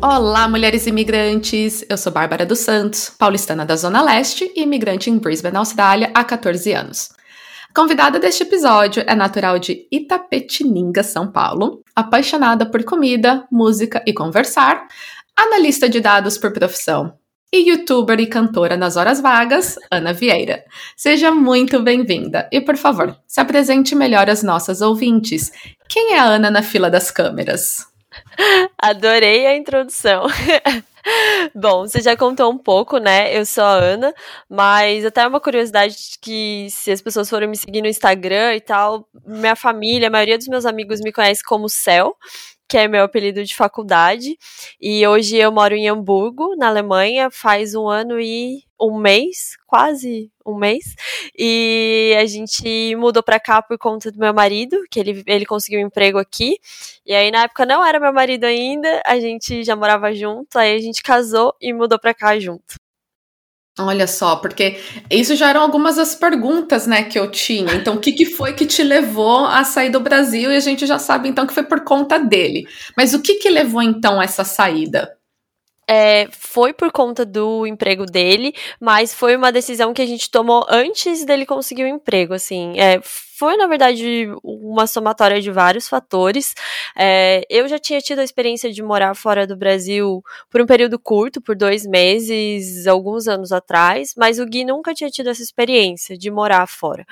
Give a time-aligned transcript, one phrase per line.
[0.00, 1.84] Olá, mulheres imigrantes!
[1.88, 6.22] Eu sou Bárbara dos Santos, paulistana da Zona Leste e imigrante em Brisbane, Austrália, há
[6.22, 7.10] 14 anos.
[7.68, 14.12] A convidada deste episódio é natural de Itapetininga, São Paulo, apaixonada por comida, música e
[14.12, 14.86] conversar,
[15.36, 17.14] analista de dados por profissão
[17.52, 20.62] e youtuber e cantora nas horas vagas, Ana Vieira.
[20.96, 25.50] Seja muito bem-vinda e, por favor, se apresente melhor às nossas ouvintes.
[25.88, 27.97] Quem é a Ana na fila das câmeras?
[28.78, 30.24] Adorei a introdução.
[31.54, 33.36] Bom, você já contou um pouco, né?
[33.36, 34.14] Eu sou a Ana,
[34.48, 39.08] mas até uma curiosidade que se as pessoas forem me seguir no Instagram e tal,
[39.26, 42.14] minha família, a maioria dos meus amigos me conhece como Cel,
[42.68, 44.38] que é meu apelido de faculdade.
[44.80, 50.30] E hoje eu moro em Hamburgo, na Alemanha, faz um ano e um mês, quase
[50.46, 50.94] um mês.
[51.36, 55.80] E a gente mudou pra cá por conta do meu marido, que ele, ele conseguiu
[55.80, 56.58] um emprego aqui.
[57.06, 60.76] E aí, na época, não era meu marido ainda, a gente já morava junto, aí
[60.76, 62.87] a gente casou e mudou pra cá junto.
[63.78, 67.74] Olha só, porque isso já eram algumas das perguntas, né, que eu tinha.
[67.74, 70.50] Então, o que, que foi que te levou a sair do Brasil?
[70.50, 72.66] E a gente já sabe, então, que foi por conta dele.
[72.96, 75.16] Mas o que que levou, então, essa saída?
[75.90, 80.66] É, foi por conta do emprego dele, mas foi uma decisão que a gente tomou
[80.68, 82.78] antes dele conseguir o emprego, assim.
[82.78, 83.00] É,
[83.38, 86.54] foi, na verdade, uma somatória de vários fatores.
[86.96, 90.98] É, eu já tinha tido a experiência de morar fora do Brasil por um período
[90.98, 96.18] curto, por dois meses, alguns anos atrás, mas o Gui nunca tinha tido essa experiência
[96.18, 97.06] de morar fora.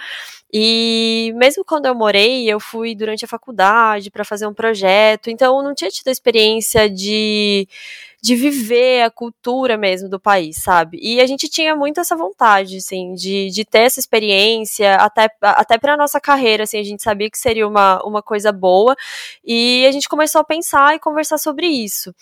[0.53, 5.57] E mesmo quando eu morei, eu fui durante a faculdade para fazer um projeto, então
[5.59, 7.69] eu não tinha tido a experiência de
[8.27, 10.99] de viver a cultura mesmo do país, sabe?
[11.01, 15.79] E a gente tinha muito essa vontade, assim, de, de ter essa experiência, até, até
[15.79, 18.97] pra nossa carreira, assim, a gente sabia que seria uma, uma coisa boa,
[19.45, 22.15] e a gente começou a pensar e conversar sobre isso.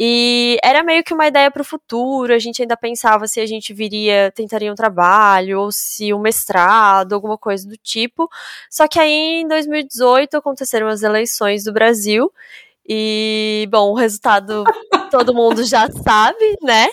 [0.00, 3.46] E era meio que uma ideia para o futuro, a gente ainda pensava se a
[3.46, 8.30] gente viria, tentaria um trabalho, ou se um mestrado, alguma coisa do tipo.
[8.70, 12.32] Só que aí, em 2018, aconteceram as eleições do Brasil,
[12.88, 14.64] e, bom, o resultado
[15.10, 16.88] todo mundo já sabe, né?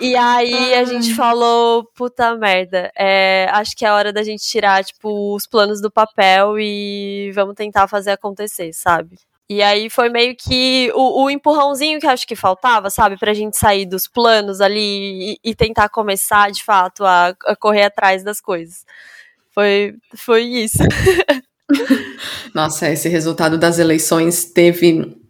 [0.00, 4.84] E aí a gente falou, puta merda, é, acho que é hora da gente tirar,
[4.84, 9.16] tipo, os planos do papel e vamos tentar fazer acontecer, sabe?
[9.48, 13.18] E aí foi meio que o, o empurrãozinho que acho que faltava, sabe?
[13.18, 17.82] Pra gente sair dos planos ali e, e tentar começar, de fato, a, a correr
[17.82, 18.84] atrás das coisas.
[19.52, 20.78] Foi, foi isso.
[22.54, 25.23] Nossa, esse resultado das eleições teve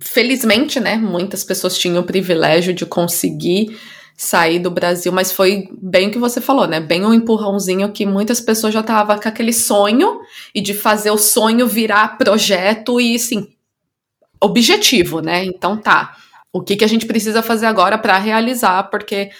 [0.00, 3.78] felizmente, né, muitas pessoas tinham o privilégio de conseguir
[4.16, 6.80] sair do Brasil, mas foi bem o que você falou, né?
[6.80, 10.20] Bem um empurrãozinho que muitas pessoas já estavam com aquele sonho
[10.52, 13.48] e de fazer o sonho virar projeto e, assim,
[14.40, 15.44] objetivo, né?
[15.44, 16.16] Então tá.
[16.52, 18.90] O que, que a gente precisa fazer agora para realizar?
[18.90, 19.30] Porque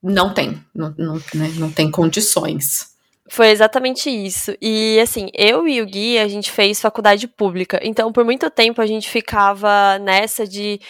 [0.00, 1.52] não tem, não, não, né?
[1.56, 2.96] não tem condições.
[3.30, 4.54] Foi exatamente isso.
[4.60, 7.78] E assim, eu e o Gui, a gente fez faculdade pública.
[7.82, 10.80] Então, por muito tempo a gente ficava nessa de,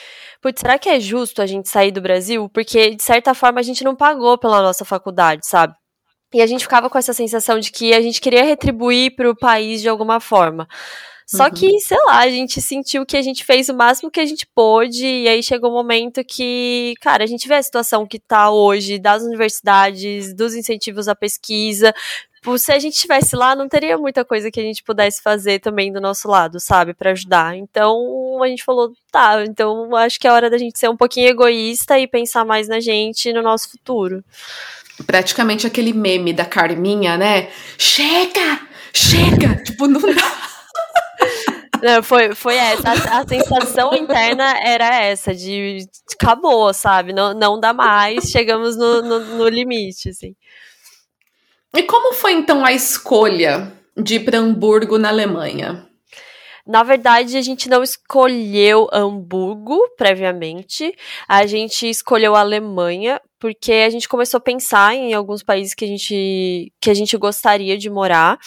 [0.41, 2.49] putz, será que é justo a gente sair do Brasil?
[2.49, 5.75] Porque de certa forma a gente não pagou pela nossa faculdade, sabe?
[6.32, 9.37] E a gente ficava com essa sensação de que a gente queria retribuir para o
[9.37, 10.69] país de alguma forma.
[11.26, 11.50] Só uhum.
[11.50, 14.47] que, sei lá, a gente sentiu que a gente fez o máximo que a gente
[14.55, 18.50] pôde, e aí chegou um momento que, cara, a gente vê a situação que tá
[18.50, 23.99] hoje das universidades, dos incentivos à pesquisa, Tipo, se a gente estivesse lá, não teria
[23.99, 27.56] muita coisa que a gente pudesse fazer também do nosso lado, sabe, para ajudar.
[27.56, 31.29] Então a gente falou, tá, então acho que é hora da gente ser um pouquinho
[31.29, 34.25] egoísta e pensar mais na gente e no nosso futuro.
[35.06, 37.50] Praticamente aquele meme da Carminha, né?
[37.76, 38.61] Chega!
[38.93, 39.62] Chega!
[39.62, 40.49] tipo, não dá.
[41.82, 42.88] Não, foi, foi essa.
[42.88, 45.87] A, a, sensação interna era essa, de
[46.20, 47.12] acabou, sabe?
[47.12, 50.35] Não, não dá mais, chegamos no, no, no limite, assim.
[51.78, 55.86] E como foi então a escolha de ir para Hamburgo, na Alemanha?
[56.66, 60.92] Na verdade, a gente não escolheu Hamburgo previamente,
[61.28, 65.85] a gente escolheu a Alemanha porque a gente começou a pensar em alguns países que
[65.85, 68.38] a gente, que a gente gostaria de morar.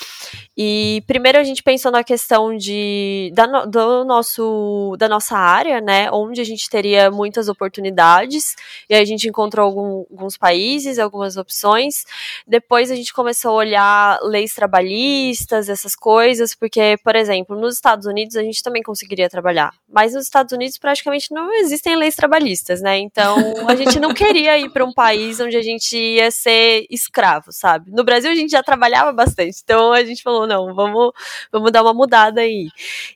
[0.57, 6.11] E primeiro a gente pensou na questão de, da, do nosso, da nossa área, né?
[6.11, 8.55] Onde a gente teria muitas oportunidades.
[8.89, 12.05] E aí a gente encontrou algum, alguns países, algumas opções.
[12.45, 18.05] Depois a gente começou a olhar leis trabalhistas, essas coisas, porque, por exemplo, nos Estados
[18.05, 19.73] Unidos a gente também conseguiria trabalhar.
[19.87, 22.97] Mas nos Estados Unidos praticamente não existem leis trabalhistas, né?
[22.99, 27.51] Então a gente não queria ir para um país onde a gente ia ser escravo,
[27.51, 27.91] sabe?
[27.91, 31.11] No Brasil a gente já trabalhava bastante, então a gente falou, não, vamos,
[31.51, 32.69] vamos dar uma mudada aí.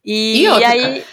[0.03, 1.05] E, e, outra, e aí.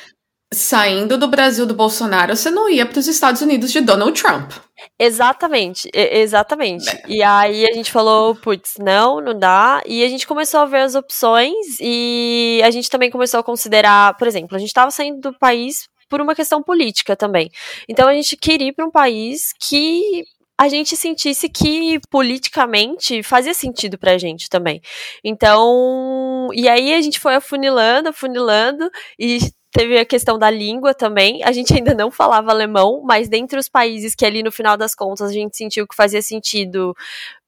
[0.54, 4.52] Saindo do Brasil do Bolsonaro, você não ia para os Estados Unidos de Donald Trump.
[4.98, 6.84] Exatamente, exatamente.
[7.08, 9.82] E aí a gente falou, putz, não, não dá.
[9.86, 14.14] E a gente começou a ver as opções e a gente também começou a considerar,
[14.18, 17.50] por exemplo, a gente estava saindo do país por uma questão política também.
[17.88, 20.24] Então a gente queria ir para um país que
[20.58, 24.80] a gente sentisse que politicamente fazia sentido pra gente também.
[25.24, 29.38] Então, e aí a gente foi afunilando, afunilando e
[29.72, 31.42] teve a questão da língua também.
[31.42, 34.94] A gente ainda não falava alemão, mas dentre os países que ali no final das
[34.94, 36.94] contas a gente sentiu que fazia sentido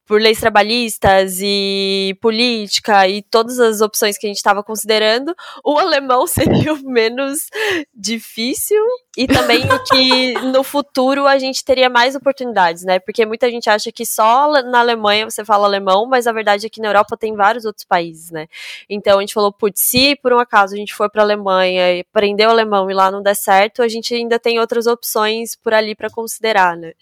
[0.07, 5.35] por leis trabalhistas e política e todas as opções que a gente estava considerando,
[5.65, 7.49] o alemão seria o menos
[7.95, 8.83] difícil
[9.17, 12.99] e também que no futuro a gente teria mais oportunidades, né?
[12.99, 16.69] Porque muita gente acha que só na Alemanha você fala alemão, mas a verdade é
[16.69, 18.47] que na Europa tem vários outros países, né?
[18.89, 21.97] Então a gente falou, putz, se por um acaso a gente for para a Alemanha
[21.97, 25.55] e aprender o alemão e lá não der certo, a gente ainda tem outras opções
[25.57, 26.93] por ali para considerar, né?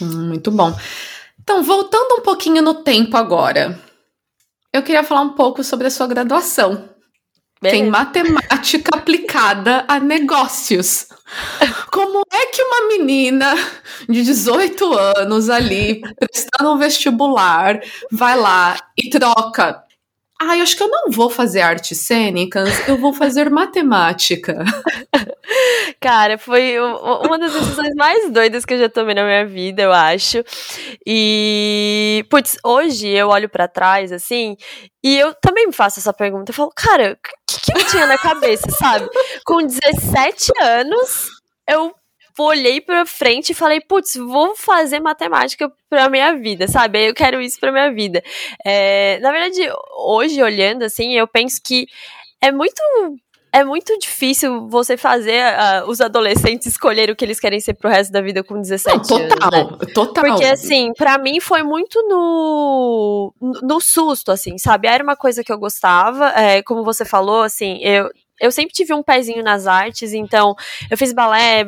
[0.00, 0.74] Hum, muito bom.
[1.48, 3.80] Então, voltando um pouquinho no tempo agora,
[4.72, 6.88] eu queria falar um pouco sobre a sua graduação.
[7.62, 7.82] Beleza.
[7.82, 11.06] Tem matemática aplicada a negócios.
[11.92, 13.54] Como é que uma menina
[14.08, 19.86] de 18 anos ali, prestando um vestibular, vai lá e troca
[20.38, 24.64] ah, eu acho que eu não vou fazer artes cênicas, eu vou fazer matemática.
[26.00, 29.92] Cara, foi uma das decisões mais doidas que eu já tomei na minha vida, eu
[29.92, 30.42] acho.
[31.06, 34.56] E, putz, hoje eu olho para trás, assim,
[35.02, 36.50] e eu também me faço essa pergunta.
[36.50, 39.08] Eu falo, cara, o que, que eu tinha na cabeça, sabe?
[39.44, 41.26] Com 17 anos,
[41.68, 41.94] eu
[42.38, 47.08] olhei pra frente e falei, putz, vou fazer matemática pra minha vida, sabe?
[47.08, 48.22] Eu quero isso pra minha vida.
[48.64, 49.60] É, na verdade,
[50.06, 51.86] hoje, olhando assim, eu penso que
[52.40, 52.80] é muito
[53.52, 57.88] é muito difícil você fazer uh, os adolescentes escolher o que eles querem ser pro
[57.88, 59.78] resto da vida com 17 Não, total, anos.
[59.78, 59.86] Né?
[59.94, 60.24] Total.
[60.24, 63.32] Porque, assim, para mim foi muito no,
[63.62, 64.88] no susto, assim, sabe?
[64.88, 66.28] Era uma coisa que eu gostava.
[66.30, 68.10] É, como você falou, assim, eu,
[68.40, 70.54] eu sempre tive um pezinho nas artes, então
[70.90, 71.64] eu fiz balé,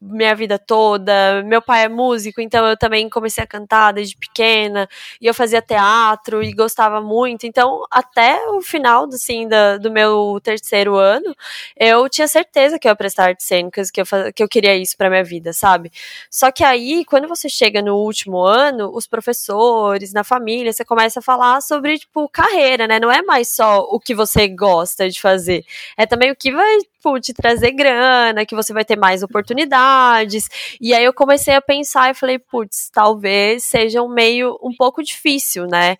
[0.00, 1.42] minha vida toda.
[1.44, 4.88] Meu pai é músico, então eu também comecei a cantar desde pequena.
[5.20, 7.46] E eu fazia teatro e gostava muito.
[7.46, 11.34] Então, até o final assim, da, do meu terceiro ano,
[11.76, 14.04] eu tinha certeza que eu ia prestar artes cênicas, que eu,
[14.34, 15.90] que eu queria isso pra minha vida, sabe?
[16.30, 21.20] Só que aí, quando você chega no último ano, os professores, na família, você começa
[21.20, 23.00] a falar sobre, tipo, carreira, né?
[23.00, 25.64] Não é mais só o que você gosta de fazer.
[25.96, 30.48] É também o que vai tipo, te trazer grana, que você vai ter mais oportunidades.
[30.80, 35.02] E aí eu comecei a pensar e falei, putz, talvez seja um meio um pouco
[35.02, 35.96] difícil, né?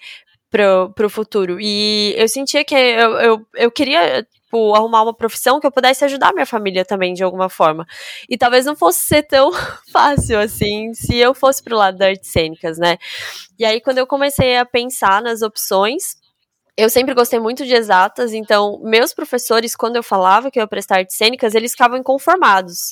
[0.50, 1.59] Pro, pro futuro.
[1.61, 6.05] E eu sentia que eu, eu, eu queria tipo, arrumar uma profissão que eu pudesse
[6.07, 7.87] ajudar minha família também de alguma forma.
[8.28, 9.52] E talvez não fosse ser tão
[9.93, 12.97] fácil assim se eu fosse pro lado das artes cênicas, né?
[13.59, 16.17] E aí, quando eu comecei a pensar nas opções,
[16.78, 20.68] eu sempre gostei muito de exatas, então meus professores, quando eu falava que eu ia
[20.68, 22.90] prestar artes cênicas, eles ficavam inconformados.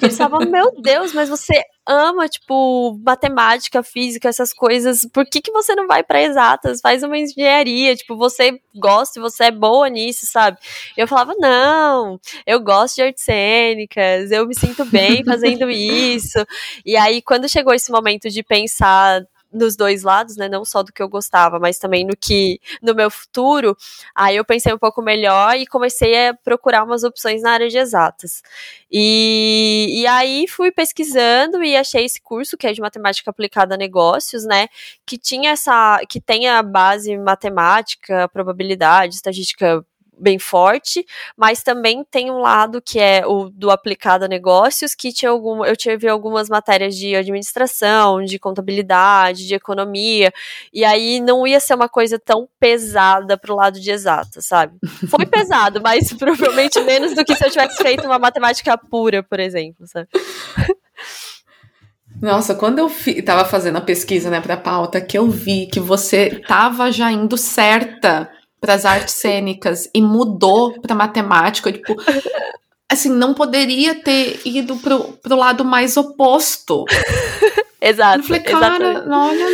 [0.00, 5.50] eles falavam, meu Deus, mas você ama, tipo, matemática, física, essas coisas, por que, que
[5.50, 6.80] você não vai para exatas?
[6.80, 10.56] Faz uma engenharia, tipo, você gosta, você é boa nisso, sabe?
[10.96, 16.38] Eu falava, não, eu gosto de artes cênicas, eu me sinto bem fazendo isso.
[16.86, 20.48] E aí, quando chegou esse momento de pensar nos dois lados, né?
[20.48, 23.76] Não só do que eu gostava, mas também no que no meu futuro.
[24.14, 27.78] Aí eu pensei um pouco melhor e comecei a procurar umas opções na área de
[27.78, 28.42] exatas.
[28.90, 33.78] E, e aí fui pesquisando e achei esse curso que é de matemática aplicada a
[33.78, 34.68] negócios, né?
[35.06, 39.84] Que tinha essa, que tem a base matemática, probabilidade, estatística
[40.18, 41.04] bem forte,
[41.36, 45.64] mas também tem um lado que é o do aplicado a negócios, que tinha algum,
[45.64, 50.32] eu tive algumas matérias de administração, de contabilidade, de economia,
[50.72, 54.76] e aí não ia ser uma coisa tão pesada pro lado de exata, sabe?
[55.08, 59.40] Foi pesado, mas provavelmente menos do que se eu tivesse feito uma matemática pura, por
[59.40, 60.08] exemplo, sabe?
[62.20, 66.40] Nossa, quando eu estava fazendo a pesquisa, né, para pauta, que eu vi que você
[66.46, 68.30] tava já indo certa
[68.64, 71.94] para as artes cênicas e mudou para matemática, tipo,
[72.90, 76.86] assim, não poderia ter ido pro, pro lado mais oposto.
[77.78, 78.20] Exato.
[78.20, 79.46] Eu falei, cara, olha.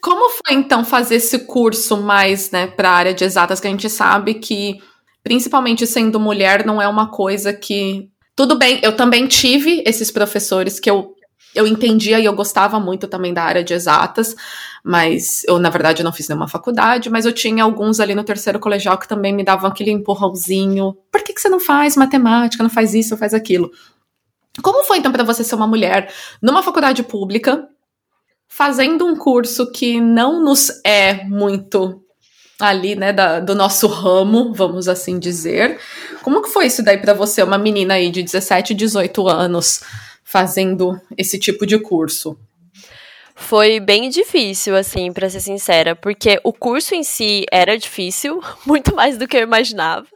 [0.00, 3.70] Como foi então fazer esse curso mais, né, para a área de exatas que a
[3.70, 4.78] gente sabe que
[5.22, 10.80] principalmente sendo mulher não é uma coisa que tudo bem, eu também tive esses professores
[10.80, 11.13] que eu
[11.54, 14.34] eu entendia e eu gostava muito também da área de exatas,
[14.82, 18.58] mas eu, na verdade, não fiz nenhuma faculdade, mas eu tinha alguns ali no terceiro
[18.58, 20.96] colegial que também me davam aquele empurrãozinho.
[21.10, 23.70] Por que, que você não faz matemática, não faz isso, faz aquilo?
[24.62, 27.68] Como foi então para você ser uma mulher numa faculdade pública,
[28.48, 32.00] fazendo um curso que não nos é muito
[32.60, 35.78] ali, né, da, do nosso ramo, vamos assim dizer.
[36.22, 39.80] Como que foi isso daí para você, uma menina aí de 17, 18 anos,
[40.24, 42.38] fazendo esse tipo de curso?
[43.36, 48.94] Foi bem difícil, assim, para ser sincera, porque o curso em si era difícil, muito
[48.94, 50.06] mais do que eu imaginava.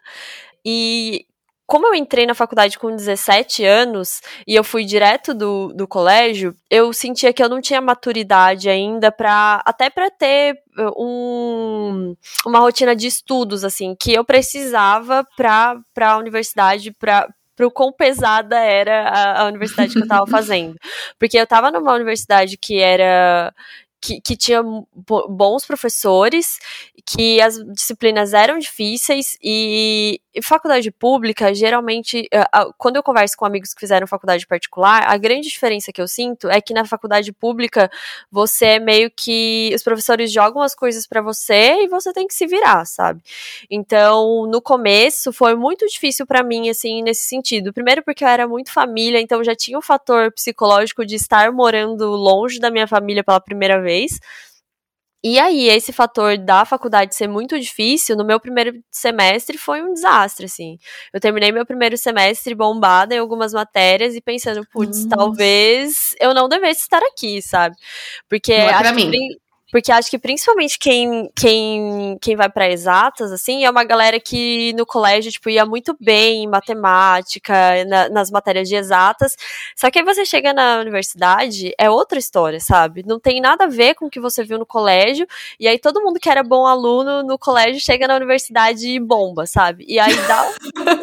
[0.64, 1.26] E
[1.68, 6.56] como eu entrei na faculdade com 17 anos e eu fui direto do, do colégio,
[6.70, 12.60] eu sentia que eu não tinha maturidade ainda para até para ter uh, um, uma
[12.60, 18.56] rotina de estudos assim que eu precisava para para a universidade para pro quão pesada
[18.56, 20.76] era a, a universidade que eu estava fazendo.
[21.18, 23.52] Porque eu estava numa universidade que era
[24.00, 24.62] que, que, tinha
[25.28, 26.60] bons professores,
[27.04, 32.28] que as disciplinas eram difíceis e, faculdade pública, geralmente,
[32.76, 36.48] quando eu converso com amigos que fizeram faculdade particular, a grande diferença que eu sinto
[36.48, 37.90] é que na faculdade pública
[38.30, 42.34] você é meio que os professores jogam as coisas para você e você tem que
[42.34, 43.22] se virar, sabe?
[43.70, 47.72] Então, no começo foi muito difícil para mim assim nesse sentido.
[47.72, 51.52] Primeiro porque eu era muito família, então já tinha o um fator psicológico de estar
[51.52, 54.18] morando longe da minha família pela primeira vez.
[55.22, 59.92] E aí, esse fator da faculdade ser muito difícil, no meu primeiro semestre foi um
[59.92, 60.78] desastre, assim.
[61.12, 66.48] Eu terminei meu primeiro semestre bombada em algumas matérias e pensando, putz, talvez eu não
[66.48, 67.74] devesse estar aqui, sabe?
[68.28, 69.10] Porque não é acho mim.
[69.10, 69.38] que
[69.70, 74.72] porque acho que principalmente quem, quem, quem vai para exatas, assim, é uma galera que
[74.74, 79.36] no colégio, tipo, ia muito bem em matemática, na, nas matérias de exatas.
[79.76, 83.04] Só que aí você chega na universidade, é outra história, sabe?
[83.06, 85.26] Não tem nada a ver com o que você viu no colégio.
[85.60, 89.46] E aí todo mundo que era bom aluno no colégio chega na universidade e bomba,
[89.46, 89.84] sabe?
[89.86, 90.50] E aí dá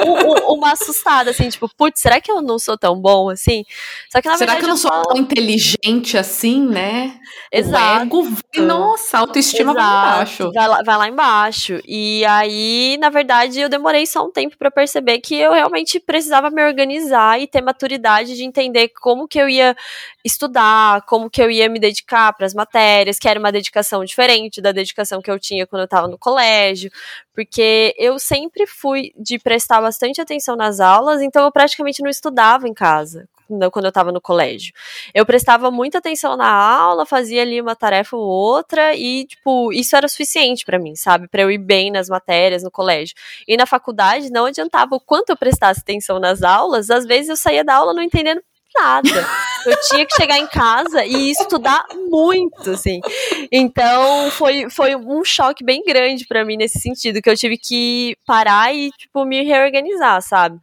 [0.06, 0.12] um,
[0.52, 3.64] um, uma assustada, assim, tipo, putz, será que eu não sou tão bom assim?
[4.10, 4.56] Só que na será verdade.
[4.56, 7.20] Será que eu não sou tão inteligente assim, né?
[7.52, 8.16] Exato.
[8.16, 9.76] O ego nossa, a autoestima Exato.
[9.76, 10.52] vai lá embaixo.
[10.52, 11.82] Vai lá, vai lá embaixo.
[11.86, 16.50] E aí, na verdade, eu demorei só um tempo para perceber que eu realmente precisava
[16.50, 19.76] me organizar e ter maturidade de entender como que eu ia
[20.24, 24.62] estudar, como que eu ia me dedicar para as matérias, que era uma dedicação diferente
[24.62, 26.92] da dedicação que eu tinha quando eu estava no colégio,
[27.34, 32.68] porque eu sempre fui de prestar bastante atenção nas aulas, então eu praticamente não estudava
[32.68, 33.28] em casa
[33.72, 34.74] quando eu estava no colégio.
[35.14, 39.96] Eu prestava muita atenção na aula, fazia ali uma tarefa ou outra e, tipo, isso
[39.96, 41.28] era suficiente para mim, sabe?
[41.28, 43.16] Para eu ir bem nas matérias no colégio.
[43.48, 47.38] E na faculdade não adiantava o quanto eu prestasse atenção nas aulas, às vezes eu
[47.38, 48.42] saía da aula não entendendo
[48.78, 49.10] nada.
[49.66, 53.00] Eu tinha que chegar em casa e estudar muito, assim.
[53.52, 58.16] Então, foi, foi um choque bem grande para mim nesse sentido, que eu tive que
[58.26, 60.60] parar e, tipo, me reorganizar, sabe?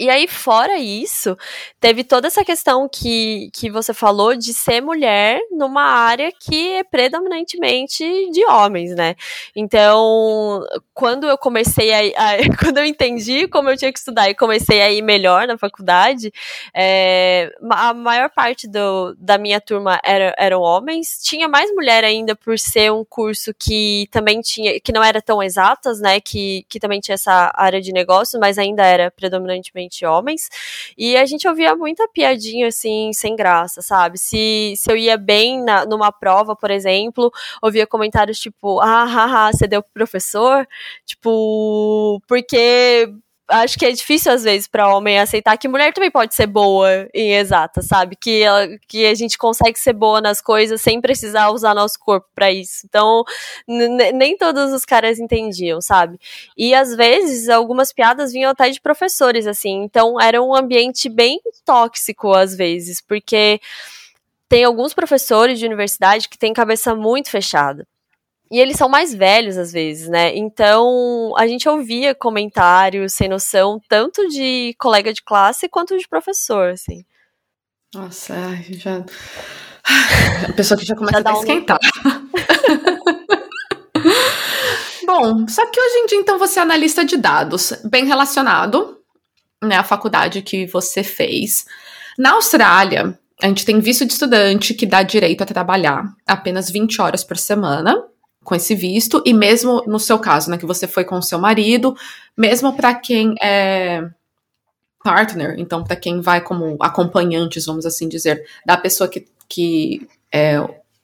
[0.00, 1.36] E aí, fora isso,
[1.78, 6.82] teve toda essa questão que, que você falou de ser mulher numa área que é
[6.82, 9.14] predominantemente de homens, né?
[9.54, 10.64] Então,
[10.94, 14.80] quando eu comecei a, a quando eu entendi como eu tinha que estudar e comecei
[14.80, 16.32] a ir melhor na faculdade,
[16.74, 21.18] é, a maior parte do, da minha turma era, eram homens.
[21.22, 25.42] Tinha mais mulher ainda por ser um curso que também tinha, que não era tão
[25.42, 26.20] exatas, né?
[26.22, 30.48] Que, que também tinha essa área de negócio, mas ainda era predominantemente homens.
[30.96, 34.18] E a gente ouvia muita piadinha assim, sem graça, sabe?
[34.18, 37.30] Se, se eu ia bem na, numa prova, por exemplo,
[37.62, 40.66] ouvia comentários tipo, ah, haha, você deu pro professor?
[41.04, 43.12] Tipo, porque
[43.50, 47.08] acho que é difícil às vezes para homem aceitar que mulher também pode ser boa
[47.12, 48.16] em exata, sabe?
[48.16, 48.44] Que,
[48.88, 52.86] que a gente consegue ser boa nas coisas sem precisar usar nosso corpo para isso.
[52.86, 53.24] Então,
[53.66, 56.18] nem todos os caras entendiam, sabe?
[56.56, 59.82] E às vezes algumas piadas vinham até de professores, assim.
[59.82, 63.60] Então, era um ambiente bem tóxico às vezes, porque
[64.48, 67.86] tem alguns professores de universidade que têm cabeça muito fechada.
[68.50, 70.36] E eles são mais velhos às vezes, né?
[70.36, 76.70] Então a gente ouvia comentários sem noção, tanto de colega de classe quanto de professor,
[76.70, 77.04] assim.
[77.94, 78.34] Nossa,
[78.70, 79.04] já.
[80.48, 81.78] A pessoa que já começa já a esquentar.
[82.06, 82.30] Um...
[85.06, 88.98] Bom, só que hoje em dia, então, você é analista de dados, bem relacionado,
[89.62, 91.66] né, à faculdade que você fez.
[92.16, 97.00] Na Austrália, a gente tem visto de estudante que dá direito a trabalhar apenas 20
[97.00, 98.00] horas por semana
[98.42, 101.38] com esse visto, e mesmo no seu caso, né, que você foi com o seu
[101.38, 101.94] marido,
[102.36, 104.08] mesmo para quem é
[105.02, 110.58] partner, então para quem vai como acompanhantes, vamos assim dizer, da pessoa que, que é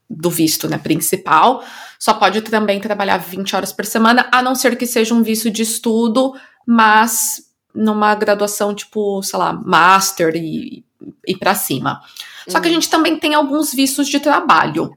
[0.08, 1.64] do visto né, principal,
[1.98, 5.50] só pode também trabalhar 20 horas por semana, a não ser que seja um visto
[5.50, 6.34] de estudo,
[6.66, 7.42] mas
[7.74, 10.84] numa graduação tipo, sei lá, master e,
[11.26, 12.00] e para cima.
[12.48, 12.74] Só que a uhum.
[12.74, 14.96] gente também tem alguns vistos de trabalho.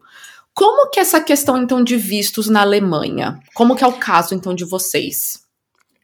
[0.59, 3.39] Como que essa questão então de vistos na Alemanha?
[3.53, 5.39] Como que é o caso então de vocês?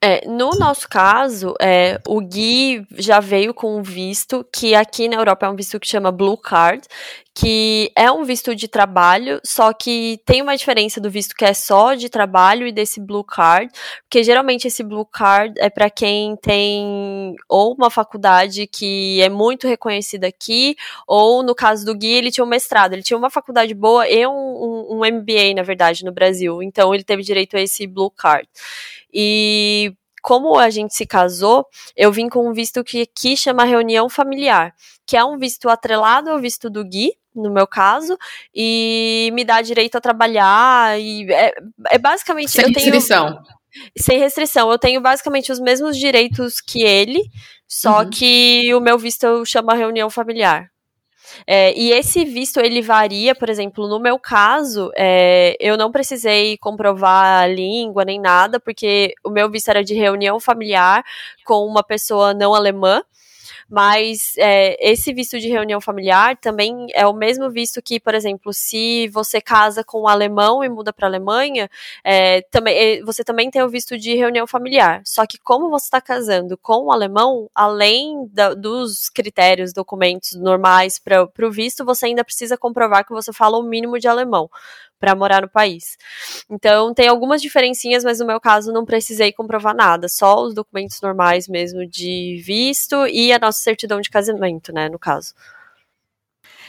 [0.01, 5.15] É, no nosso caso, é, o Gui já veio com um visto que aqui na
[5.15, 6.85] Europa é um visto que chama Blue Card,
[7.33, 11.53] que é um visto de trabalho, só que tem uma diferença do visto que é
[11.53, 13.69] só de trabalho e desse Blue Card,
[14.03, 19.67] porque geralmente esse Blue Card é para quem tem ou uma faculdade que é muito
[19.67, 23.73] reconhecida aqui, ou no caso do Gui, ele tinha um mestrado, ele tinha uma faculdade
[23.73, 27.61] boa e um, um, um MBA, na verdade, no Brasil, então ele teve direito a
[27.61, 28.47] esse Blue Card.
[29.17, 34.09] E como a gente se casou, eu vim com um visto que aqui chama reunião
[34.09, 34.73] familiar,
[35.07, 38.17] que é um visto atrelado ao visto do Gui, no meu caso,
[38.53, 41.53] e me dá direito a trabalhar, e é,
[41.91, 42.49] é basicamente...
[42.49, 43.27] Sem restrição.
[43.27, 47.21] Tenho, sem restrição, eu tenho basicamente os mesmos direitos que ele,
[47.67, 48.09] só uhum.
[48.09, 50.69] que o meu visto eu chamo reunião familiar.
[51.47, 56.57] É, e esse visto ele varia, por exemplo, no meu caso, é, eu não precisei
[56.57, 61.03] comprovar a língua nem nada, porque o meu visto era de reunião familiar
[61.45, 63.01] com uma pessoa não alemã.
[63.69, 68.53] Mas é, esse visto de reunião familiar também é o mesmo visto que, por exemplo,
[68.53, 71.69] se você casa com um alemão e muda para a Alemanha,
[72.03, 75.01] é, também, é, você também tem o visto de reunião familiar.
[75.03, 80.99] Só que como você está casando com um alemão, além da, dos critérios, documentos normais
[80.99, 84.49] para o visto, você ainda precisa comprovar que você fala o mínimo de alemão
[84.99, 85.97] para morar no país.
[86.49, 90.99] Então, tem algumas diferencinhas, mas no meu caso não precisei comprovar nada, só os documentos
[91.01, 95.33] normais mesmo de visto e a nossa certidão de casamento, né, no caso.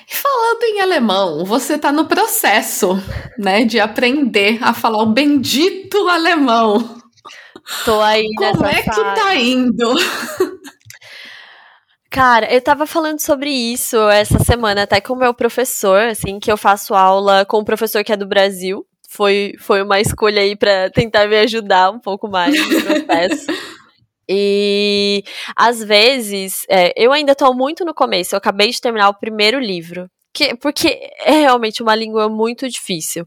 [0.08, 2.96] Falando em alemão, você está no processo,
[3.36, 7.00] né, de aprender a falar o bendito alemão.
[7.84, 9.94] Tô aí Como é que tá indo?
[12.16, 16.50] Cara, eu tava falando sobre isso essa semana até com o meu professor, assim, que
[16.50, 18.86] eu faço aula com um professor que é do Brasil.
[19.06, 23.46] Foi, foi uma escolha aí para tentar me ajudar um pouco mais no processo.
[24.28, 25.22] E
[25.54, 29.60] às vezes, é, eu ainda tô muito no começo, eu acabei de terminar o primeiro
[29.60, 30.10] livro.
[30.36, 33.24] Que, porque é realmente uma língua muito difícil.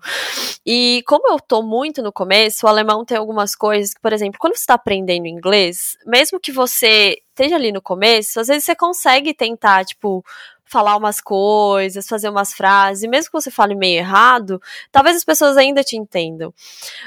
[0.64, 4.38] E como eu tô muito no começo, o alemão tem algumas coisas que, por exemplo,
[4.40, 8.76] quando você está aprendendo inglês, mesmo que você esteja ali no começo, às vezes você
[8.76, 10.24] consegue tentar, tipo,
[10.64, 15.24] falar umas coisas, fazer umas frases, e mesmo que você fale meio errado, talvez as
[15.24, 16.54] pessoas ainda te entendam.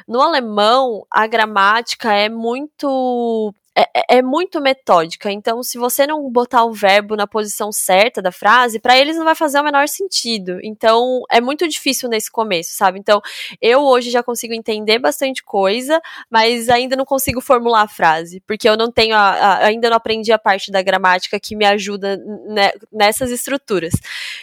[0.09, 5.31] No alemão, a gramática é muito é, é, é, muito metódica.
[5.31, 9.25] Então, se você não botar o verbo na posição certa da frase, para eles não
[9.25, 10.59] vai fazer o menor sentido.
[10.63, 12.99] Então, é muito difícil nesse começo, sabe?
[12.99, 13.23] Então,
[13.63, 18.69] eu hoje já consigo entender bastante coisa, mas ainda não consigo formular a frase, porque
[18.69, 22.19] eu não tenho, a, a, ainda não aprendi a parte da gramática que me ajuda
[22.19, 23.95] ne, nessas estruturas.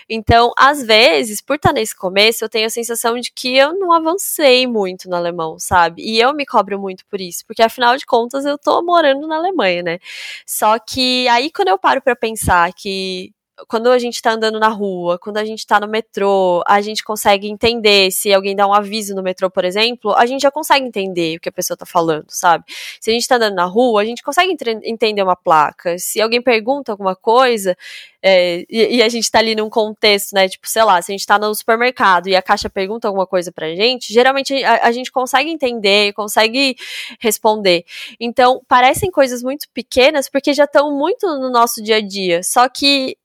[0.10, 3.92] Então, às vezes, por estar nesse começo, eu tenho a sensação de que eu não
[3.92, 6.02] avancei muito no alemão, sabe?
[6.02, 9.28] E eu me cobro muito por isso, porque afinal de contas eu tô morando morando
[9.28, 10.00] na Alemanha, né?
[10.46, 13.32] Só que aí quando eu paro para pensar que
[13.68, 17.04] quando a gente tá andando na rua, quando a gente tá no metrô, a gente
[17.04, 20.86] consegue entender se alguém dá um aviso no metrô, por exemplo, a gente já consegue
[20.86, 22.64] entender o que a pessoa tá falando, sabe?
[23.00, 25.98] Se a gente tá andando na rua, a gente consegue entender uma placa.
[25.98, 27.76] Se alguém pergunta alguma coisa,
[28.22, 30.50] é, e, e, a gente tá ali num contexto, né?
[30.50, 33.52] Tipo, sei lá, se a gente tá no supermercado e a caixa pergunta alguma coisa
[33.52, 36.76] pra gente, geralmente a, a gente consegue entender, consegue
[37.20, 37.86] responder.
[38.20, 42.44] Então, parecem coisas muito pequenas porque já estão muito no nosso dia a dia.
[42.44, 43.18] Só que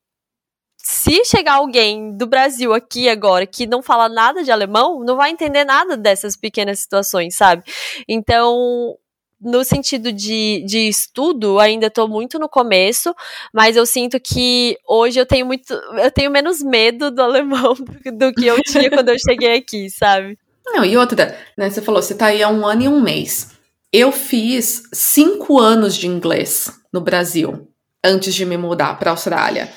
[0.86, 5.30] se chegar alguém do Brasil aqui agora que não fala nada de alemão, não vai
[5.30, 7.62] entender nada dessas pequenas situações, sabe?
[8.06, 8.94] Então,
[9.40, 13.14] no sentido de, de estudo, ainda estou muito no começo,
[13.50, 15.72] mas eu sinto que hoje eu tenho muito.
[15.72, 17.74] Eu tenho menos medo do alemão
[18.12, 20.38] do que eu tinha quando eu cheguei aqui, sabe?
[20.66, 21.70] Não, e outra, né?
[21.70, 23.52] Você falou, você tá aí há um ano e um mês.
[23.90, 27.66] Eu fiz cinco anos de inglês no Brasil
[28.04, 29.72] antes de me mudar para a Austrália.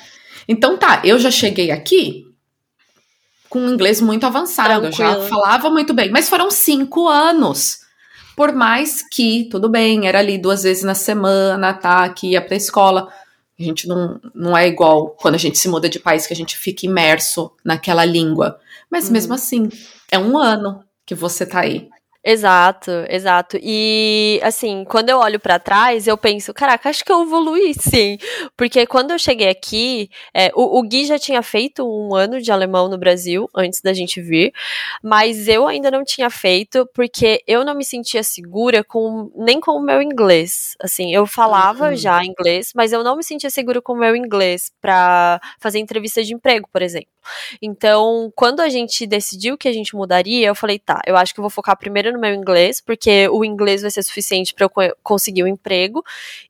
[0.47, 2.25] Então tá, eu já cheguei aqui
[3.49, 7.79] com um inglês muito avançado, eu já falava muito bem, mas foram cinco anos.
[8.35, 12.07] Por mais que, tudo bem, era ali duas vezes na semana, tá?
[12.09, 13.07] Que ia pra escola.
[13.59, 16.35] A gente não, não é igual quando a gente se muda de país, que a
[16.35, 18.59] gente fica imerso naquela língua.
[18.91, 19.13] Mas uhum.
[19.13, 19.69] mesmo assim,
[20.11, 21.89] é um ano que você tá aí.
[22.29, 23.57] Exato, exato.
[23.61, 28.17] E assim, quando eu olho para trás, eu penso, caraca, acho que eu evoluí sim.
[28.57, 32.51] Porque quando eu cheguei aqui, é, o, o, Gui já tinha feito um ano de
[32.51, 34.51] alemão no Brasil antes da gente vir,
[35.01, 39.71] mas eu ainda não tinha feito porque eu não me sentia segura com nem com
[39.71, 40.75] o meu inglês.
[40.81, 41.95] Assim, eu falava uhum.
[41.95, 46.21] já inglês, mas eu não me sentia segura com o meu inglês para fazer entrevista
[46.21, 47.07] de emprego, por exemplo.
[47.61, 51.39] Então, quando a gente decidiu que a gente mudaria, eu falei, tá, eu acho que
[51.39, 54.95] eu vou focar primeiro no meu inglês, porque o inglês vai ser suficiente para eu
[55.03, 56.03] conseguir um emprego.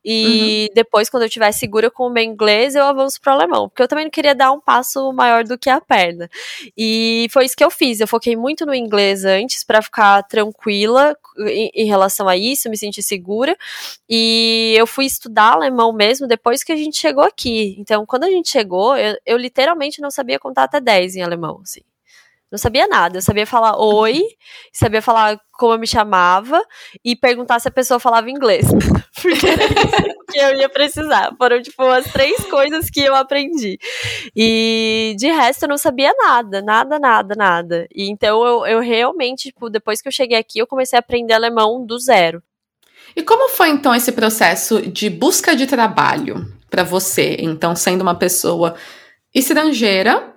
[0.04, 0.74] E uhum.
[0.76, 3.70] depois, quando eu estiver segura com o meu inglês, eu avanço pro alemão.
[3.70, 6.30] Porque eu também não queria dar um passo maior do que a perna.
[6.76, 8.00] E foi isso que eu fiz.
[8.00, 12.78] Eu foquei muito no inglês antes para ficar tranquila em, em relação a isso, me
[12.78, 13.56] sentir segura.
[14.10, 17.76] E eu fui estudar alemão mesmo depois que a gente chegou aqui.
[17.78, 21.60] Então, quando a gente chegou, eu, eu literalmente não sabia contar até 10 em alemão,
[21.62, 21.82] assim.
[22.50, 23.18] Não sabia nada.
[23.18, 24.24] Eu sabia falar oi,
[24.72, 26.62] sabia falar como eu me chamava
[27.04, 28.66] e perguntar se a pessoa falava inglês.
[29.22, 31.36] Porque era isso que eu ia precisar.
[31.38, 33.78] Foram, tipo, as três coisas que eu aprendi.
[34.36, 37.88] E de resto eu não sabia nada, nada, nada, nada.
[37.94, 41.34] E então eu, eu realmente, tipo, depois que eu cheguei aqui, eu comecei a aprender
[41.34, 42.42] alemão do zero.
[43.16, 47.36] E como foi então esse processo de busca de trabalho para você?
[47.40, 48.76] Então, sendo uma pessoa
[49.34, 50.34] estrangeira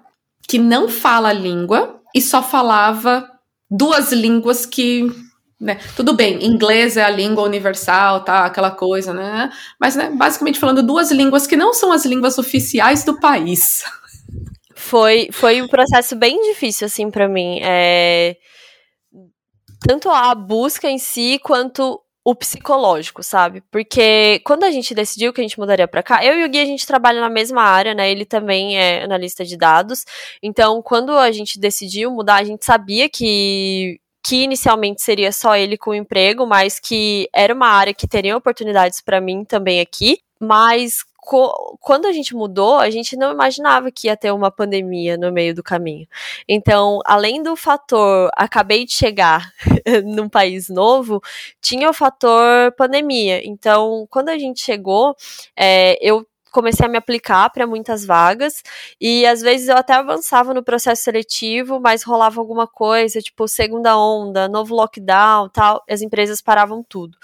[0.49, 3.29] que não fala a língua e só falava
[3.71, 5.07] duas línguas que
[5.61, 8.47] né, tudo bem, inglês é a língua universal, tá?
[8.47, 9.51] Aquela coisa, né?
[9.79, 13.85] Mas, né, basicamente falando duas línguas que não são as línguas oficiais do país.
[14.75, 17.61] Foi, foi um processo bem difícil, assim, para mim.
[17.63, 18.37] É...
[19.87, 23.63] Tanto a busca em si, quanto o psicológico, sabe?
[23.71, 26.61] Porque quando a gente decidiu que a gente mudaria para cá, eu e o Gui
[26.61, 28.11] a gente trabalha na mesma área, né?
[28.11, 30.05] Ele também é analista de dados.
[30.43, 35.79] Então, quando a gente decidiu mudar, a gente sabia que que inicialmente seria só ele
[35.79, 40.19] com o emprego, mas que era uma área que teria oportunidades para mim também aqui.
[40.39, 41.05] Mas
[41.81, 45.55] quando a gente mudou, a gente não imaginava que ia ter uma pandemia no meio
[45.55, 46.09] do caminho.
[46.49, 49.53] Então, além do fator acabei de chegar
[50.05, 51.21] num país novo,
[51.61, 53.47] tinha o fator pandemia.
[53.47, 55.15] Então, quando a gente chegou,
[55.57, 58.63] é, eu comecei a me aplicar para muitas vagas
[59.01, 63.97] e às vezes eu até avançava no processo seletivo, mas rolava alguma coisa, tipo segunda
[63.97, 67.17] onda, novo lockdown, tal, as empresas paravam tudo.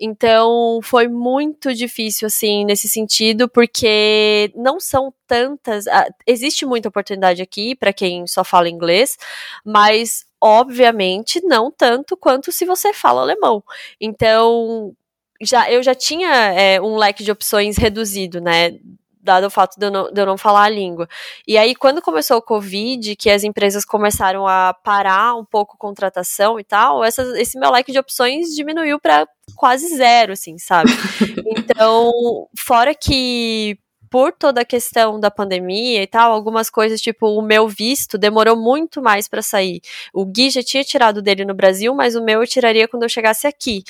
[0.00, 5.86] Então, foi muito difícil, assim, nesse sentido, porque não são tantas.
[5.86, 9.18] Ah, existe muita oportunidade aqui para quem só fala inglês,
[9.64, 13.62] mas, obviamente, não tanto quanto se você fala alemão.
[14.00, 14.94] Então,
[15.42, 18.78] já, eu já tinha é, um leque de opções reduzido, né?
[19.22, 21.08] Dado o fato de eu, não, de eu não falar a língua.
[21.46, 25.78] E aí, quando começou o Covid, que as empresas começaram a parar um pouco a
[25.78, 30.90] contratação e tal, essa, esse meu leque de opções diminuiu para quase zero, assim, sabe?
[31.46, 32.12] Então,
[32.56, 33.78] fora que
[34.10, 38.56] por toda a questão da pandemia e tal, algumas coisas, tipo, o meu visto demorou
[38.56, 39.80] muito mais para sair.
[40.12, 43.08] O Gui já tinha tirado dele no Brasil, mas o meu eu tiraria quando eu
[43.08, 43.84] chegasse aqui.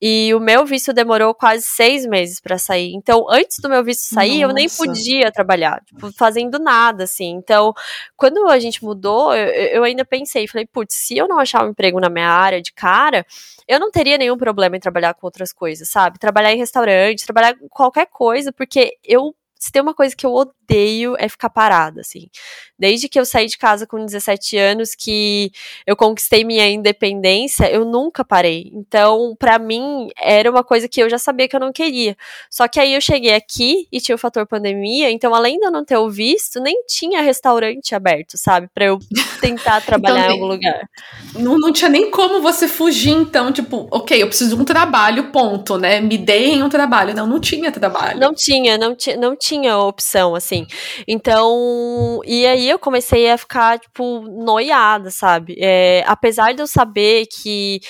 [0.00, 2.92] E o meu visto demorou quase seis meses para sair.
[2.92, 4.50] Então, antes do meu visto sair, Nossa.
[4.50, 7.30] eu nem podia trabalhar, tipo, fazendo nada, assim.
[7.30, 7.72] Então,
[8.16, 11.70] quando a gente mudou, eu, eu ainda pensei, falei, putz, se eu não achar um
[11.70, 13.24] emprego na minha área de cara,
[13.66, 16.18] eu não teria nenhum problema em trabalhar com outras coisas, sabe?
[16.18, 20.52] Trabalhar em restaurante, trabalhar qualquer coisa, porque eu se tem uma coisa que eu odeio
[21.18, 22.28] é ficar parada, assim.
[22.78, 25.52] Desde que eu saí de casa com 17 anos, que
[25.86, 28.70] eu conquistei minha independência, eu nunca parei.
[28.74, 32.16] Então, para mim, era uma coisa que eu já sabia que eu não queria.
[32.50, 35.70] Só que aí eu cheguei aqui e tinha o fator pandemia, então além de eu
[35.70, 38.68] não ter o visto, nem tinha restaurante aberto, sabe?
[38.74, 38.98] Pra eu
[39.40, 40.88] tentar trabalhar então, em algum lugar.
[41.34, 45.30] Não, não tinha nem como você fugir, então, tipo, ok, eu preciso de um trabalho,
[45.30, 46.00] ponto, né?
[46.00, 47.14] Me deem um trabalho.
[47.14, 48.18] Não, não tinha trabalho.
[48.18, 50.61] Não tinha, não, tinha, não tinha opção, assim.
[51.06, 55.56] Então, e aí eu comecei a ficar, tipo, noiada, sabe?
[55.58, 57.80] É, apesar de eu saber que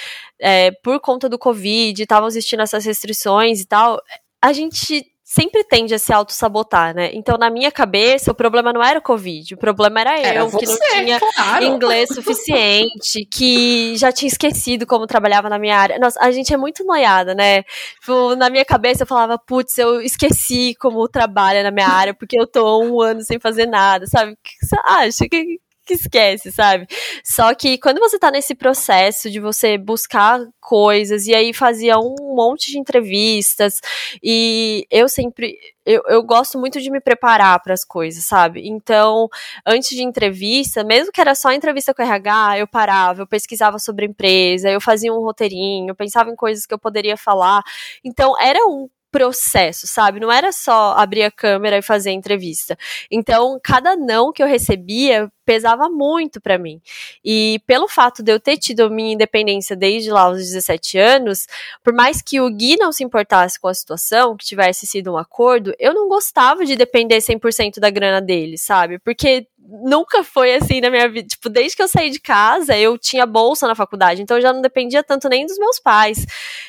[0.40, 4.00] é, por conta do Covid estavam existindo essas restrições e tal,
[4.42, 7.11] a gente sempre tende a se auto-sabotar, né?
[7.14, 10.49] Então, na minha cabeça, o problema não era o Covid, o problema era, era eu,
[10.51, 11.64] você, que não tinha claro.
[11.64, 15.99] inglês suficiente, que já tinha esquecido como trabalhava na minha área.
[15.99, 17.62] Nossa, a gente é muito noiada, né?
[17.99, 22.38] Tipo, na minha cabeça, eu falava, putz, eu esqueci como trabalha na minha área, porque
[22.38, 24.33] eu tô um ano sem fazer nada, sabe?
[24.33, 25.29] O que você acha?
[25.31, 26.87] Que, que esquece, sabe?
[27.25, 32.35] Só que quando você tá nesse processo de você buscar coisas, e aí fazia um
[32.35, 33.81] monte de entrevistas,
[34.23, 35.57] e eu sempre.
[35.85, 38.68] Eu, eu gosto muito de me preparar para as coisas, sabe?
[38.68, 39.29] Então,
[39.66, 44.07] antes de entrevista, mesmo que era só entrevista com RH, eu parava, eu pesquisava sobre
[44.07, 47.62] a empresa, eu fazia um roteirinho, pensava em coisas que eu poderia falar.
[48.05, 50.18] Então, era um processo, sabe?
[50.18, 52.77] Não era só abrir a câmera e fazer a entrevista.
[53.11, 56.81] Então, cada não que eu recebia pesava muito para mim.
[57.25, 61.46] E pelo fato de eu ter tido minha independência desde lá aos 17 anos,
[61.83, 65.18] por mais que o Gui não se importasse com a situação, que tivesse sido um
[65.18, 68.98] acordo, eu não gostava de depender 100% da grana dele, sabe?
[69.01, 71.29] Porque nunca foi assim na minha vida.
[71.29, 74.53] Tipo, desde que eu saí de casa, eu tinha bolsa na faculdade, então eu já
[74.53, 76.27] não dependia tanto nem dos meus pais.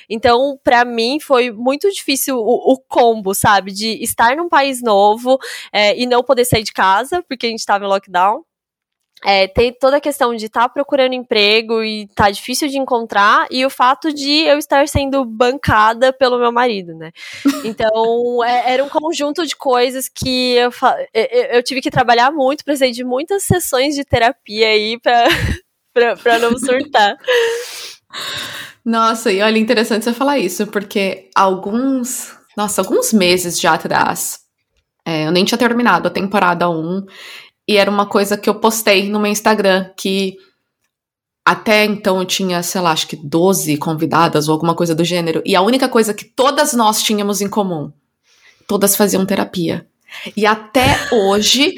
[0.10, 3.71] Então, para mim, foi muito difícil o, o, combo, sabe?
[3.71, 5.38] De estar num país novo
[5.71, 8.43] é, e não poder sair de casa, porque a gente tava em lockdown.
[9.25, 13.47] É, tem toda a questão de estar tá procurando emprego e tá difícil de encontrar,
[13.49, 17.12] e o fato de eu estar sendo bancada pelo meu marido, né?
[17.65, 20.69] Então, é, era um conjunto de coisas que eu,
[21.13, 25.23] eu, eu tive que trabalhar muito, precisei de muitas sessões de terapia aí pra,
[25.93, 27.15] pra, pra não surtar.
[28.83, 34.39] Nossa, e olha, interessante você falar isso, porque alguns, nossa, alguns meses já atrás,
[35.05, 37.05] é, eu nem tinha terminado a temporada 1,
[37.67, 40.38] e era uma coisa que eu postei no meu Instagram, que
[41.45, 45.41] até então eu tinha, sei lá, acho que 12 convidadas ou alguma coisa do gênero.
[45.45, 47.91] E a única coisa que todas nós tínhamos em comum,
[48.67, 49.88] todas faziam terapia.
[50.38, 51.76] E até hoje,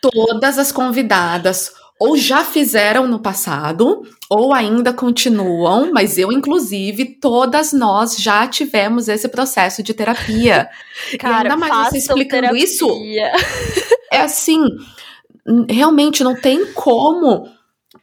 [0.00, 7.72] todas as convidadas ou já fizeram no passado, ou ainda continuam, mas eu, inclusive, todas
[7.72, 10.68] nós já tivemos esse processo de terapia.
[11.20, 12.64] Cara, e ainda mais você explicando terapia.
[12.64, 12.88] isso.
[14.10, 14.64] É assim,
[15.68, 17.48] realmente não tem como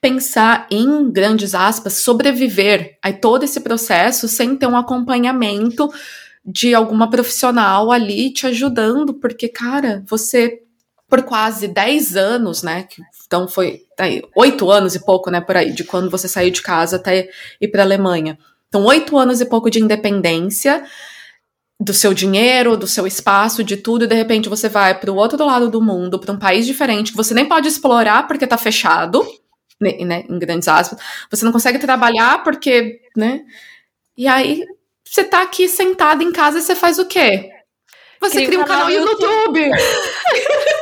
[0.02, 5.90] pensar em grandes aspas sobreviver a todo esse processo sem ter um acompanhamento
[6.46, 10.62] de alguma profissional ali te ajudando, porque cara, você
[11.08, 12.88] por quase 10 anos, né,
[13.26, 16.62] então foi aí, 8 anos e pouco, né, por aí, de quando você saiu de
[16.62, 17.28] casa até
[17.60, 18.38] ir para Alemanha.
[18.70, 20.86] Então, oito anos e pouco de independência,
[21.80, 25.16] do seu dinheiro, do seu espaço, de tudo, e de repente você vai para o
[25.16, 28.58] outro lado do mundo, para um país diferente que você nem pode explorar porque tá
[28.58, 29.26] fechado,
[29.80, 31.00] né, né, em grandes aspas.
[31.32, 33.42] Você não consegue trabalhar porque, né?
[34.18, 34.66] E aí
[35.06, 37.50] você tá aqui sentado em casa e você faz o quê?
[38.20, 39.60] Você cria, cria um canal, canal no YouTube.
[39.60, 39.72] YouTube.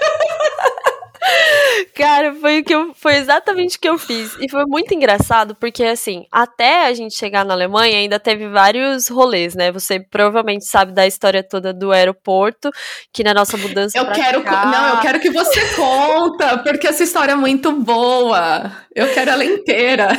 [1.93, 4.35] Cara, foi, o que eu, foi exatamente o que eu fiz.
[4.39, 9.07] E foi muito engraçado, porque assim, até a gente chegar na Alemanha, ainda teve vários
[9.07, 9.71] rolês, né?
[9.71, 12.69] Você provavelmente sabe da história toda do aeroporto,
[13.13, 13.97] que na nossa mudança.
[13.97, 14.43] Eu quero.
[14.43, 14.65] Cá...
[14.65, 18.71] Não, eu quero que você conta, porque essa história é muito boa.
[18.95, 20.09] Eu quero ela inteira.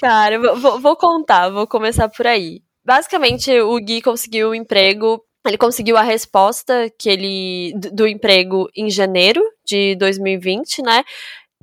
[0.00, 2.60] Cara, vou, vou contar, vou começar por aí.
[2.84, 8.90] Basicamente, o Gui conseguiu um emprego ele conseguiu a resposta que ele do emprego em
[8.90, 11.04] janeiro de 2020, né?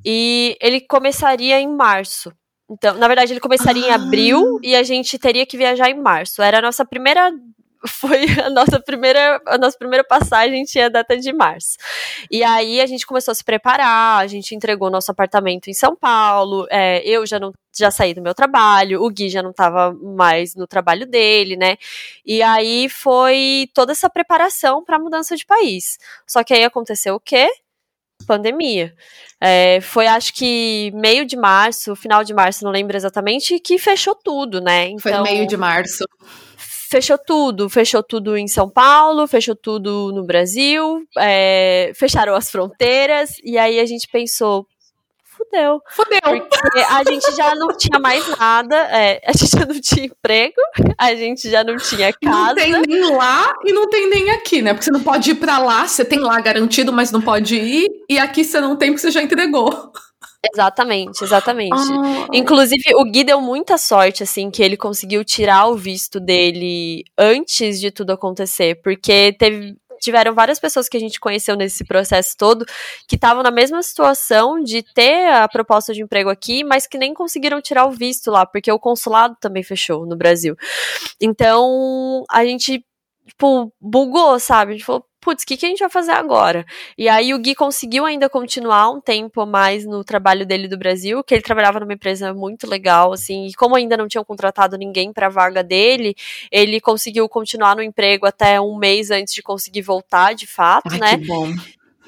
[0.04, 2.32] E ele começaria em março.
[2.70, 3.88] Então, na verdade, ele começaria ah.
[3.88, 6.42] em abril e a gente teria que viajar em março.
[6.42, 7.32] Era a nossa primeira
[7.86, 11.76] foi a nossa primeira a nossa primeira passagem tinha data de março.
[12.30, 15.94] E aí a gente começou a se preparar, a gente entregou nosso apartamento em São
[15.96, 16.66] Paulo.
[16.70, 20.54] É, eu já não já saí do meu trabalho, o Gui já não estava mais
[20.54, 21.76] no trabalho dele, né?
[22.24, 25.98] E aí foi toda essa preparação para a mudança de país.
[26.26, 27.48] Só que aí aconteceu o quê?
[28.26, 28.94] Pandemia.
[29.40, 34.14] É, foi acho que meio de março, final de março, não lembro exatamente, que fechou
[34.14, 34.88] tudo, né?
[34.88, 36.04] Então, foi meio de março
[36.88, 37.68] fechou tudo.
[37.68, 43.78] Fechou tudo em São Paulo, fechou tudo no Brasil, é, fecharam as fronteiras, e aí
[43.80, 44.66] a gente pensou.
[45.36, 45.80] Fudeu.
[45.90, 46.20] Fudeu.
[46.48, 50.60] Porque a gente já não tinha mais nada, é, a gente já não tinha emprego,
[50.98, 52.54] a gente já não tinha casa.
[52.54, 54.72] Não tem nem lá e não tem nem aqui, né?
[54.72, 57.86] Porque você não pode ir pra lá, você tem lá garantido, mas não pode ir,
[58.08, 59.92] e aqui você não tem porque você já entregou.
[60.52, 61.74] Exatamente, exatamente.
[61.74, 62.28] Ah.
[62.32, 67.80] Inclusive, o Gui deu muita sorte, assim, que ele conseguiu tirar o visto dele antes
[67.80, 72.64] de tudo acontecer, porque teve, tiveram várias pessoas que a gente conheceu nesse processo todo
[73.08, 77.14] que estavam na mesma situação de ter a proposta de emprego aqui, mas que nem
[77.14, 80.56] conseguiram tirar o visto lá, porque o consulado também fechou no Brasil.
[81.20, 82.84] Então, a gente
[83.26, 84.72] tipo, bugou, sabe?
[84.72, 86.64] A gente falou, putz, o que, que a gente vai fazer agora?
[86.96, 91.24] E aí o Gui conseguiu ainda continuar um tempo mais no trabalho dele do Brasil,
[91.24, 95.12] que ele trabalhava numa empresa muito legal, assim, e como ainda não tinham contratado ninguém
[95.12, 96.14] para a vaga dele,
[96.50, 100.98] ele conseguiu continuar no emprego até um mês antes de conseguir voltar, de fato, Ai,
[101.00, 101.18] né?
[101.18, 101.52] Que bom.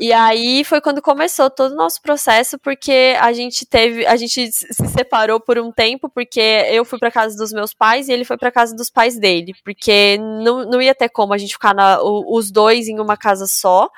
[0.01, 4.53] E aí foi quando começou todo o nosso processo, porque a gente teve, a gente
[4.53, 8.25] se separou por um tempo, porque eu fui para casa dos meus pais e ele
[8.25, 11.75] foi para casa dos pais dele, porque não, não ia ter como a gente ficar
[11.75, 13.91] na, os dois em uma casa só.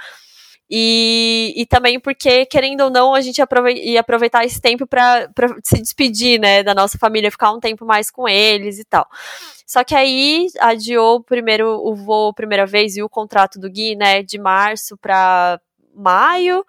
[0.73, 5.29] E, e também porque, querendo ou não, a gente ia aproveitar esse tempo para
[5.65, 9.07] se despedir, né, da nossa família, ficar um tempo mais com eles e tal.
[9.67, 14.23] Só que aí adiou primeiro o voo primeira vez e o contrato do Gui, né,
[14.23, 15.61] de março para
[15.94, 16.64] maio.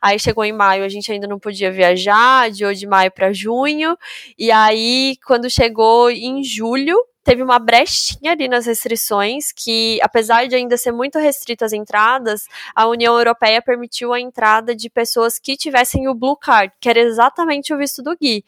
[0.00, 3.96] Aí chegou em maio, a gente ainda não podia viajar, adiou de maio para junho.
[4.38, 10.54] E aí, quando chegou em julho, teve uma brechinha ali nas restrições que, apesar de
[10.54, 15.56] ainda ser muito restritas as entradas, a União Europeia permitiu a entrada de pessoas que
[15.56, 18.44] tivessem o Blue Card, que era exatamente o visto do Gui.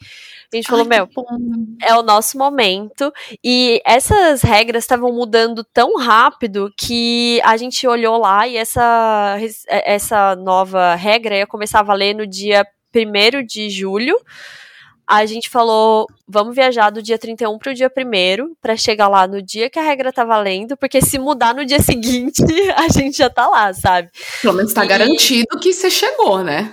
[0.53, 1.09] A gente falou, meu,
[1.83, 3.13] é o nosso momento.
[3.43, 9.37] E essas regras estavam mudando tão rápido que a gente olhou lá e essa,
[9.69, 12.65] essa nova regra ia começar a valer no dia
[12.95, 14.17] 1 de julho
[15.09, 19.41] a gente falou, vamos viajar do dia 31 pro dia 1 para chegar lá no
[19.41, 22.45] dia que a regra tá valendo, porque se mudar no dia seguinte,
[22.77, 24.11] a gente já tá lá, sabe?
[24.43, 24.89] Pelo menos tá e...
[24.89, 26.71] garantido que você chegou, né?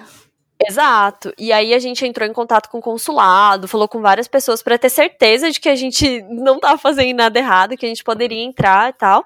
[0.59, 1.33] Exato.
[1.37, 4.77] E aí a gente entrou em contato com o consulado, falou com várias pessoas para
[4.77, 8.41] ter certeza de que a gente não tava fazendo nada errado, que a gente poderia
[8.41, 9.25] entrar e tal.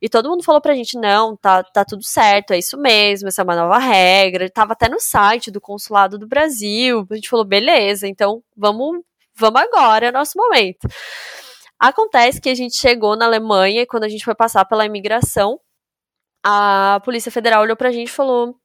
[0.00, 3.42] E todo mundo falou pra gente: não, tá, tá tudo certo, é isso mesmo, essa
[3.42, 4.48] é uma nova regra.
[4.50, 7.06] Tava até no site do consulado do Brasil.
[7.10, 9.02] A gente falou: beleza, então vamos,
[9.34, 10.88] vamos agora, é nosso momento.
[11.78, 15.60] Acontece que a gente chegou na Alemanha e quando a gente foi passar pela imigração,
[16.44, 18.56] a Polícia Federal olhou pra gente e falou: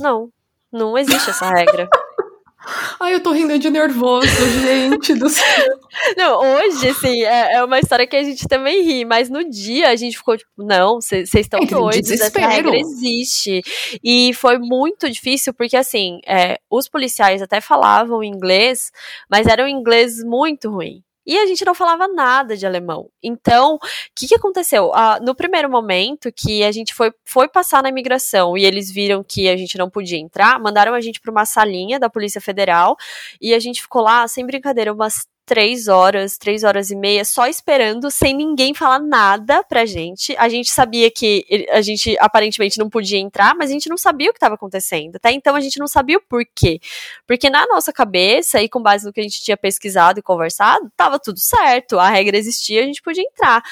[0.00, 0.30] não,
[0.74, 1.88] não existe essa regra.
[2.98, 4.26] Ai, eu tô rindo de nervoso,
[4.62, 5.44] gente do céu.
[6.16, 9.90] Não, hoje, assim, é, é, uma história que a gente também ri, mas no dia
[9.90, 13.60] a gente ficou tipo, não, vocês estão é doidos, essa regra existe.
[14.02, 18.90] E foi muito difícil, porque assim, é, os policiais até falavam inglês,
[19.30, 21.02] mas era um inglês muito ruim.
[21.26, 23.08] E a gente não falava nada de alemão.
[23.22, 23.80] Então, o
[24.14, 24.92] que, que aconteceu?
[24.94, 29.24] Ah, no primeiro momento que a gente foi, foi passar na imigração e eles viram
[29.24, 32.96] que a gente não podia entrar, mandaram a gente para uma salinha da Polícia Federal
[33.40, 37.46] e a gente ficou lá, sem brincadeira, umas três horas, três horas e meia, só
[37.46, 40.34] esperando, sem ninguém falar nada pra gente.
[40.38, 44.30] A gente sabia que a gente aparentemente não podia entrar, mas a gente não sabia
[44.30, 45.16] o que estava acontecendo.
[45.16, 46.80] Até então a gente não sabia o porquê.
[47.26, 50.90] Porque na nossa cabeça, e com base no que a gente tinha pesquisado e conversado,
[50.96, 53.62] tava tudo certo, a regra existia, a gente podia entrar.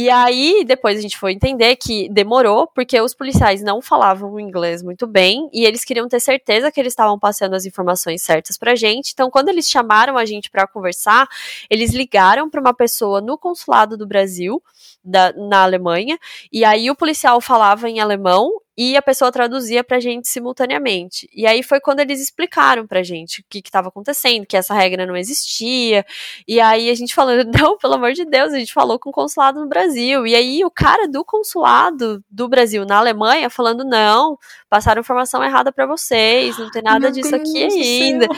[0.00, 4.80] E aí, depois a gente foi entender que demorou, porque os policiais não falavam inglês
[4.80, 8.76] muito bem, e eles queriam ter certeza que eles estavam passando as informações certas pra
[8.76, 9.10] gente.
[9.12, 11.26] Então, quando eles chamaram a gente para conversar,
[11.68, 14.62] eles ligaram para uma pessoa no consulado do Brasil,
[15.02, 16.16] da, na Alemanha,
[16.52, 21.28] e aí o policial falava em alemão e a pessoa traduzia pra gente simultaneamente.
[21.34, 25.04] E aí foi quando eles explicaram pra gente o que estava acontecendo, que essa regra
[25.04, 26.06] não existia.
[26.46, 29.12] E aí a gente falou, não, pelo amor de Deus, a gente falou com o
[29.12, 30.24] consulado no Brasil.
[30.28, 34.38] E aí o cara do consulado do Brasil na Alemanha falando, não,
[34.70, 38.28] passaram informação errada para vocês, não tem nada meu disso Deus aqui ainda.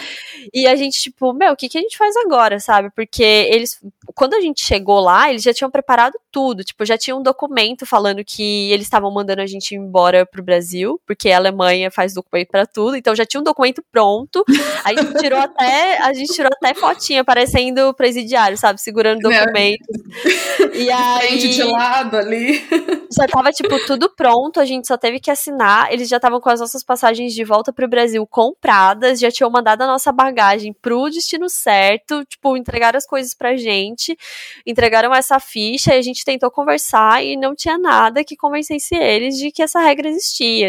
[0.55, 2.88] E a gente, tipo, meu, o que, que a gente faz agora, sabe?
[2.96, 3.79] Porque eles,
[4.14, 7.85] quando a gente chegou lá, eles já tinham preparado tudo, tipo, já tinha um documento
[7.85, 12.48] falando que eles estavam mandando a gente embora pro Brasil, porque a Alemanha faz documento
[12.48, 14.44] para tudo, então já tinha um documento pronto.
[14.84, 19.86] A gente tirou até, a gente tirou até fotinha parecendo presidiário, sabe, segurando documentos.
[20.72, 22.62] E aí de lado ali.
[23.16, 25.92] Já tava tipo tudo pronto, a gente só teve que assinar.
[25.92, 29.82] Eles já estavam com as nossas passagens de volta pro Brasil compradas, já tinham mandado
[29.82, 34.16] a nossa bagagem pro destino certo, tipo, entregaram as coisas pra gente,
[34.64, 39.36] entregaram essa ficha e a gente tentou conversar e não tinha nada que convencesse eles
[39.36, 40.19] de que essa regra existia.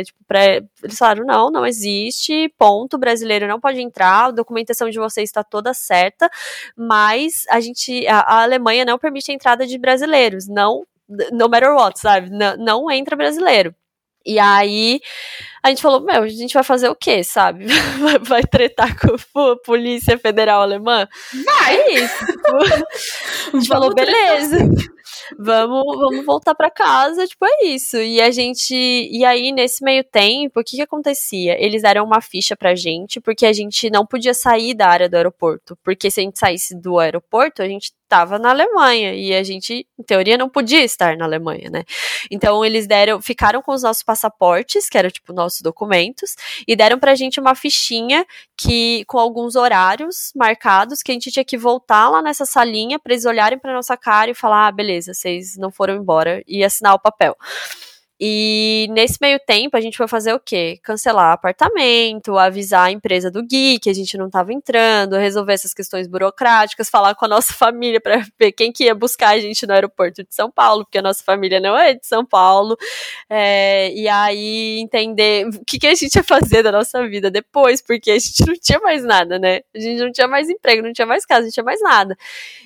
[0.04, 0.46] Tipo, pra,
[0.84, 5.44] eles falaram: não, não existe, ponto, brasileiro não pode entrar, a documentação de vocês está
[5.44, 6.30] toda certa,
[6.76, 10.86] mas a gente, a, a Alemanha não permite a entrada de brasileiros, não,
[11.32, 12.30] no matter what, sabe?
[12.30, 13.76] Não, não entra brasileiro.
[14.24, 15.02] E aí
[15.64, 17.66] a gente falou, meu, a gente vai fazer o quê, sabe?
[18.00, 21.08] Vai, vai tretar com a Polícia Federal Alemã?
[21.44, 21.76] Vai!
[21.76, 22.26] É isso.
[22.26, 24.58] Tipo, a gente falou, beleza
[25.38, 27.98] vamos, vamos voltar para casa, tipo, é isso.
[27.98, 28.74] E a gente.
[28.74, 31.56] E aí, nesse meio tempo, o que que acontecia?
[31.64, 35.16] Eles deram uma ficha pra gente, porque a gente não podia sair da área do
[35.16, 35.78] aeroporto.
[35.84, 39.88] Porque se a gente saísse do aeroporto, a gente estava na Alemanha e a gente,
[39.98, 41.86] em teoria, não podia estar na Alemanha, né?
[42.30, 46.36] Então eles deram, ficaram com os nossos passaportes, que eram tipo nossos documentos,
[46.68, 48.26] e deram pra gente uma fichinha
[48.58, 53.14] que com alguns horários marcados que a gente tinha que voltar lá nessa salinha para
[53.14, 56.94] eles olharem para nossa cara e falar: "Ah, beleza, vocês não foram embora" e assinar
[56.94, 57.36] o papel.
[58.24, 60.80] E nesse meio tempo a gente foi fazer o quê?
[60.84, 65.74] Cancelar apartamento, avisar a empresa do Gui que a gente não estava entrando, resolver essas
[65.74, 69.66] questões burocráticas, falar com a nossa família para ver quem que ia buscar a gente
[69.66, 72.78] no aeroporto de São Paulo, porque a nossa família não é de São Paulo.
[73.28, 77.82] É, e aí entender o que, que a gente ia fazer da nossa vida depois,
[77.82, 79.62] porque a gente não tinha mais nada, né?
[79.76, 82.16] A gente não tinha mais emprego, não tinha mais casa, não tinha mais nada.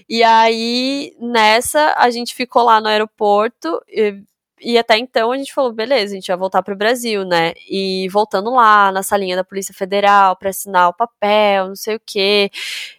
[0.09, 3.81] E aí, nessa, a gente ficou lá no aeroporto.
[3.87, 4.21] E,
[4.65, 7.53] e até então a gente falou, beleza, a gente vai voltar pro Brasil, né?
[7.69, 12.01] E voltando lá na salinha da Polícia Federal para assinar o papel, não sei o
[12.03, 12.49] quê.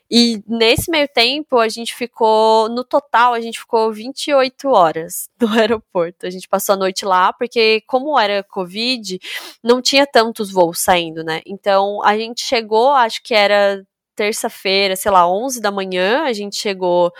[0.08, 5.48] E nesse meio tempo a gente ficou, no total, a gente ficou 28 horas no
[5.48, 6.24] aeroporto.
[6.24, 9.18] A gente passou a noite lá, porque como era Covid,
[9.60, 11.40] não tinha tantos voos saindo, né?
[11.44, 16.54] Então a gente chegou, acho que era terça-feira, sei lá, 11 da manhã, a gente
[16.54, 17.12] chegou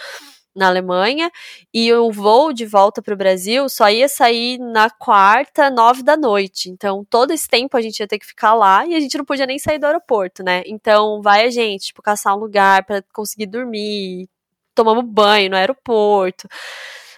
[0.57, 1.31] na Alemanha
[1.73, 6.17] e o voo de volta para o Brasil só ia sair na quarta, nove da
[6.17, 6.71] noite.
[6.71, 9.25] Então, todo esse tempo a gente ia ter que ficar lá e a gente não
[9.25, 10.63] podia nem sair do aeroporto, né?
[10.67, 14.29] Então, vai a gente, tipo, caçar um lugar para conseguir dormir,
[14.75, 16.49] tomamos banho no aeroporto.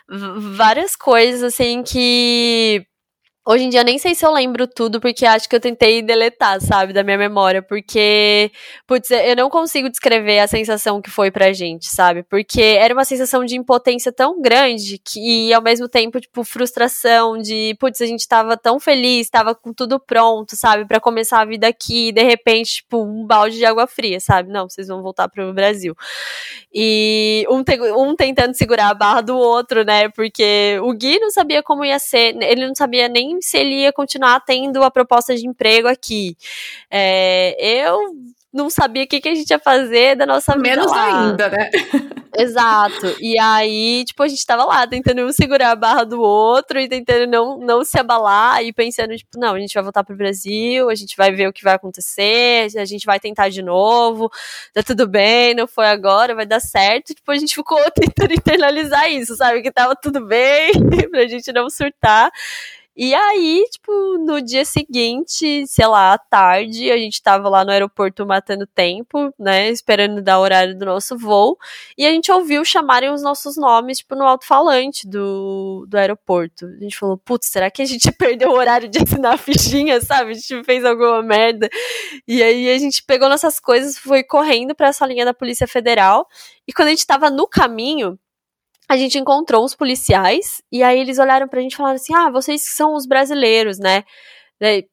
[0.08, 2.86] Várias coisas assim que
[3.50, 6.60] Hoje em dia nem sei se eu lembro tudo, porque acho que eu tentei deletar,
[6.60, 8.52] sabe, da minha memória, porque,
[8.86, 12.22] putz, eu não consigo descrever a sensação que foi pra gente, sabe?
[12.24, 17.38] Porque era uma sensação de impotência tão grande que, e ao mesmo tempo, tipo, frustração
[17.38, 21.46] de, putz, a gente tava tão feliz, tava com tudo pronto, sabe, para começar a
[21.46, 24.52] vida aqui, e de repente, tipo, um balde de água fria, sabe?
[24.52, 25.96] Não, vocês vão voltar pro Brasil.
[26.70, 30.10] E um, te, um tentando segurar a barra do outro, né?
[30.10, 33.92] Porque o Gui não sabia como ia ser, ele não sabia nem se ele ia
[33.92, 36.36] continuar tendo a proposta de emprego aqui.
[36.90, 38.14] É, eu
[38.52, 40.68] não sabia o que, que a gente ia fazer da nossa vida.
[40.68, 41.70] Menos ainda, né?
[42.36, 43.16] Exato.
[43.20, 46.88] E aí, tipo, a gente tava lá tentando um segurar a barra do outro e
[46.88, 50.88] tentando não, não se abalar e pensando, tipo, não, a gente vai voltar pro Brasil,
[50.88, 54.30] a gente vai ver o que vai acontecer, a gente vai tentar de novo,
[54.72, 57.14] tá tudo bem, não foi agora, vai dar certo.
[57.14, 59.60] Tipo, a gente ficou tentando internalizar isso, sabe?
[59.60, 60.72] Que tava tudo bem,
[61.10, 62.30] pra gente não surtar.
[63.00, 67.70] E aí, tipo, no dia seguinte, sei lá, à tarde, a gente tava lá no
[67.70, 71.56] aeroporto matando tempo, né, esperando dar o horário do nosso voo,
[71.96, 76.66] e a gente ouviu chamarem os nossos nomes, tipo, no alto-falante do, do aeroporto.
[76.66, 80.00] A gente falou, putz, será que a gente perdeu o horário de assinar a fichinha,
[80.00, 80.32] sabe?
[80.32, 81.68] A gente fez alguma merda.
[82.26, 86.26] E aí a gente pegou nossas coisas, foi correndo essa linha da Polícia Federal,
[86.66, 88.18] e quando a gente tava no caminho,
[88.88, 92.30] a gente encontrou uns policiais e aí eles olharam pra gente e falaram assim: ah,
[92.30, 94.04] vocês são os brasileiros, né?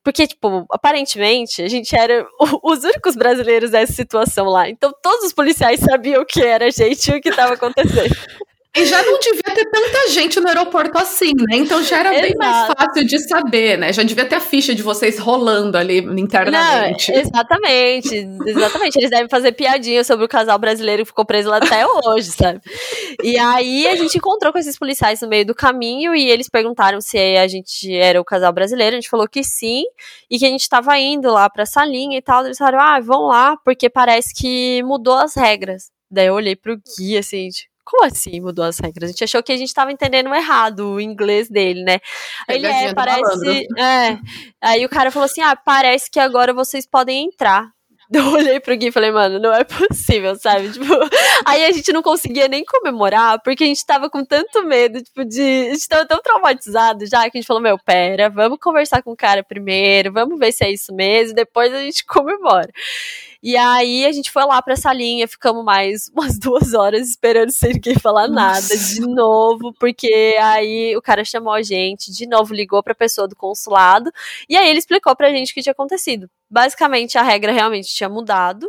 [0.03, 2.27] Porque, tipo, aparentemente a gente era
[2.63, 4.69] os únicos brasileiros nessa situação lá.
[4.69, 8.15] Então todos os policiais sabiam o que era a gente e o que estava acontecendo.
[8.75, 11.57] E já não devia ter tanta gente no aeroporto assim, né?
[11.57, 12.27] Então já era Exato.
[12.27, 13.93] bem mais fácil de saber, né?
[13.93, 17.11] Já devia ter a ficha de vocês rolando ali internamente.
[17.11, 18.15] Não, exatamente,
[18.45, 18.97] exatamente.
[18.97, 22.59] Eles devem fazer piadinha sobre o casal brasileiro que ficou preso lá até hoje, sabe?
[23.23, 26.99] E aí a gente encontrou com esses policiais no meio do caminho e eles perguntaram
[26.99, 28.97] se a gente era o casal brasileiro.
[28.97, 29.83] A gente falou que sim
[30.29, 32.45] e que a gente tava indo lá pra salinha e tal.
[32.45, 35.91] Eles falaram, ah, vão lá, porque parece que mudou as regras.
[36.11, 39.09] Daí eu olhei pro guia assim, tipo, como assim mudou as regras?
[39.09, 41.99] A gente achou que a gente estava entendendo errado o inglês dele, né?
[42.49, 43.67] Ele é, parece.
[43.77, 44.17] É.
[44.61, 47.75] Aí o cara falou assim: ah, parece que agora vocês podem entrar.
[48.13, 50.69] Eu olhei pro Gui e falei, mano, não é possível, sabe?
[50.75, 50.93] Tipo,
[51.45, 55.25] aí a gente não conseguia nem comemorar, porque a gente tava com tanto medo, tipo,
[55.25, 55.67] de.
[55.69, 59.11] A gente tava tão traumatizado já que a gente falou, meu, pera, vamos conversar com
[59.11, 62.69] o cara primeiro, vamos ver se é isso mesmo, depois a gente comemora.
[63.47, 67.51] E aí a gente foi lá pra essa linha, ficamos mais umas duas horas esperando
[67.51, 72.55] sem ninguém falar nada de novo, porque aí o cara chamou a gente, de novo
[72.55, 74.11] ligou pra pessoa do consulado,
[74.49, 76.27] e aí ele explicou pra gente o que tinha acontecido.
[76.49, 78.67] Basicamente a regra realmente tinha mudado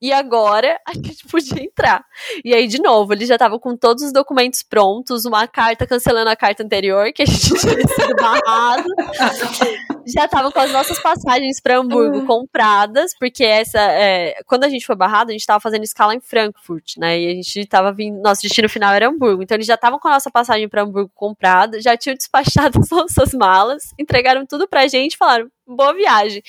[0.00, 2.04] e agora a gente podia entrar.
[2.44, 6.30] E aí, de novo, ele já tava com todos os documentos prontos, uma carta cancelando
[6.30, 8.88] a carta anterior, que a gente tinha sido barrado.
[10.06, 13.80] já tava com as nossas passagens para Hamburgo compradas, porque essa.
[13.80, 17.18] É, quando a gente foi barrado, a gente tava fazendo escala em Frankfurt, né?
[17.20, 18.20] E a gente tava vindo.
[18.20, 19.42] Nosso destino final era Hamburgo.
[19.42, 22.90] Então eles já estavam com a nossa passagem para Hamburgo comprada, já tinham despachado as
[22.90, 26.42] nossas malas, entregaram tudo pra gente e falaram: boa viagem.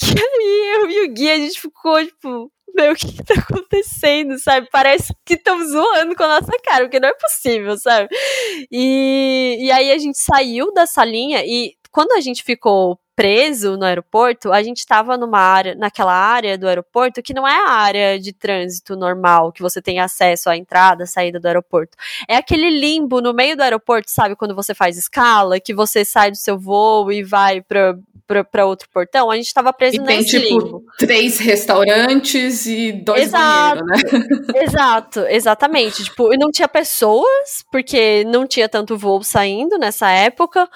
[0.00, 3.34] E aí eu e o Gui, a gente ficou, tipo, meu, o que, que tá
[3.34, 4.68] acontecendo, sabe?
[4.70, 8.08] Parece que estão zoando com a nossa cara, porque não é possível, sabe?
[8.70, 13.84] E, e aí a gente saiu da salinha e quando a gente ficou preso no
[13.84, 18.20] aeroporto, a gente estava numa área, naquela área do aeroporto que não é a área
[18.20, 21.98] de trânsito normal, que você tem acesso à entrada, saída do aeroporto.
[22.28, 26.30] É aquele limbo no meio do aeroporto, sabe, quando você faz escala, que você sai
[26.30, 27.98] do seu voo e vai para
[28.52, 30.84] para outro portão, a gente estava preso e nesse tem, tipo, limbo.
[30.98, 34.36] três restaurantes e dois Exato, banheiros, né?
[34.62, 36.04] Exato, exatamente.
[36.04, 40.68] Tipo, e não tinha pessoas, porque não tinha tanto voo saindo nessa época.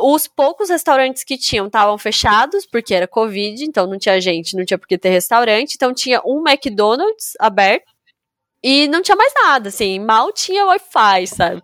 [0.00, 4.64] Os poucos restaurantes que tinham estavam fechados, porque era Covid, então não tinha gente, não
[4.64, 5.74] tinha por que ter restaurante.
[5.74, 7.93] Então tinha um McDonald's aberto
[8.66, 11.62] e não tinha mais nada, assim, mal tinha Wi-Fi, sabe?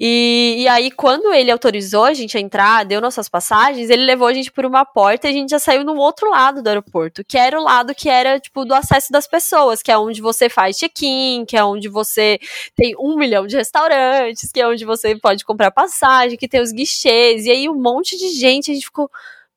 [0.00, 4.26] E, e aí, quando ele autorizou a gente a entrar, deu nossas passagens, ele levou
[4.26, 7.22] a gente por uma porta e a gente já saiu no outro lado do aeroporto,
[7.24, 10.48] que era o lado que era, tipo, do acesso das pessoas, que é onde você
[10.48, 12.40] faz check-in, que é onde você
[12.74, 16.72] tem um milhão de restaurantes, que é onde você pode comprar passagem, que tem os
[16.72, 19.08] guichês, e aí um monte de gente, a gente ficou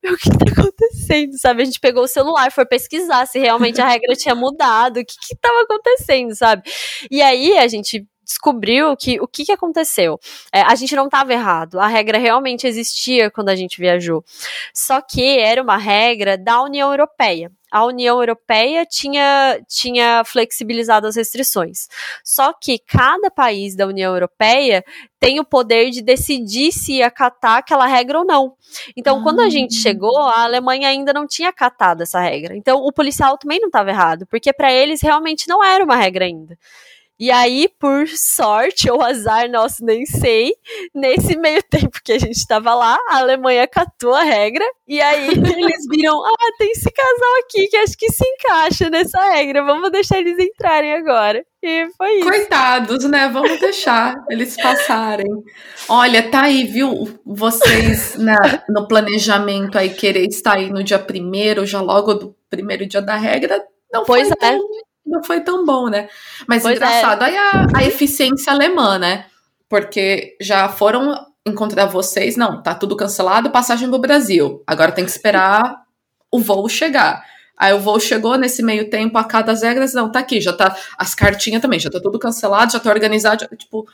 [0.05, 0.92] o que tá acontecendo,
[1.37, 1.61] sabe?
[1.61, 5.15] A gente pegou o celular, foi pesquisar se realmente a regra tinha mudado, o que
[5.27, 6.63] que tava acontecendo, sabe?
[7.09, 10.19] E aí a gente descobriu que o que, que aconteceu?
[10.51, 14.23] É, a gente não estava errado, a regra realmente existia quando a gente viajou.
[14.73, 21.15] Só que era uma regra da União Europeia a União Europeia tinha, tinha flexibilizado as
[21.15, 21.87] restrições.
[22.23, 24.85] Só que cada país da União Europeia
[25.19, 28.53] tem o poder de decidir se acatar aquela regra ou não.
[28.95, 29.23] Então, ah.
[29.23, 29.81] quando a gente ah.
[29.81, 32.55] chegou, a Alemanha ainda não tinha acatado essa regra.
[32.55, 36.25] Então, o policial também não estava errado, porque para eles realmente não era uma regra
[36.25, 36.55] ainda.
[37.19, 40.51] E aí, por sorte ou azar nosso, nem sei,
[40.93, 45.27] nesse meio tempo que a gente estava lá, a Alemanha catou a regra, e aí
[45.29, 49.91] eles viram: ah, tem esse casal aqui que acho que se encaixa nessa regra, vamos
[49.91, 51.45] deixar eles entrarem agora.
[51.61, 52.27] E foi isso.
[52.27, 53.29] Coitados, né?
[53.29, 55.31] Vamos deixar eles passarem.
[55.87, 57.07] Olha, tá aí, viu?
[57.25, 62.85] Vocês na, no planejamento aí querer estar aí no dia primeiro, já logo do primeiro
[62.85, 64.51] dia da regra, não pois foi é.
[64.51, 64.59] tão
[65.05, 66.07] não foi tão bom, né?
[66.47, 66.75] Mas pois é.
[66.77, 67.25] engraçado, é.
[67.25, 69.25] aí a, a eficiência alemã, né?
[69.69, 74.63] Porque já foram encontrar vocês, não, tá tudo cancelado, passagem pro Brasil.
[74.65, 75.83] Agora tem que esperar
[76.31, 77.23] o voo chegar.
[77.57, 80.75] Aí o voo chegou nesse meio tempo, a cada regras, não, tá aqui, já tá,
[80.97, 83.87] as cartinhas também, já tá tudo cancelado, já tá organizado, tipo,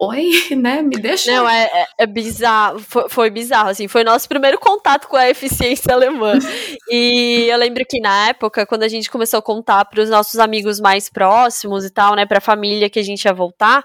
[0.00, 0.80] oi, né?
[0.80, 1.30] Me deixa.
[1.30, 2.78] Não, é, é, é bizarro.
[2.80, 3.86] Foi, foi, bizarro, assim.
[3.86, 6.38] Foi nosso primeiro contato com a eficiência alemã.
[6.88, 10.40] e eu lembro que na época, quando a gente começou a contar para os nossos
[10.40, 13.84] amigos mais próximos e tal, né, para a família que a gente ia voltar,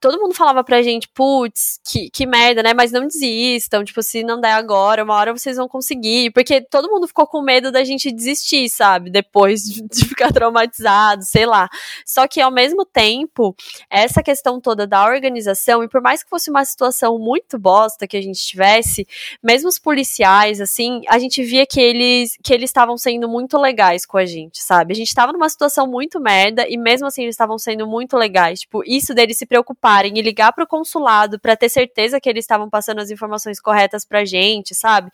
[0.00, 2.72] todo mundo falava pra gente, putz, que, que merda, né?
[2.72, 6.30] Mas não desistam, tipo, se não der agora, uma hora vocês vão conseguir.
[6.32, 9.10] Porque todo mundo ficou com medo da gente desistir, sabe?
[9.10, 11.68] Depois de, ficar traumatizado, sei lá.
[12.06, 13.54] Só que ao mesmo tempo,
[13.90, 18.16] essa questão toda da organização, e por mais que fosse uma situação muito bosta que
[18.16, 19.06] a gente tivesse,
[19.42, 24.06] mesmo os policiais, assim, a gente via que eles que eles estavam sendo muito legais
[24.06, 24.92] com a gente, sabe?
[24.92, 28.60] A gente tava numa situação muito merda e mesmo assim eles estavam sendo muito legais.
[28.60, 32.28] Tipo, isso deles se preocupar preocuparem e ligar para o consulado para ter certeza que
[32.28, 35.10] eles estavam passando as informações corretas para gente, sabe?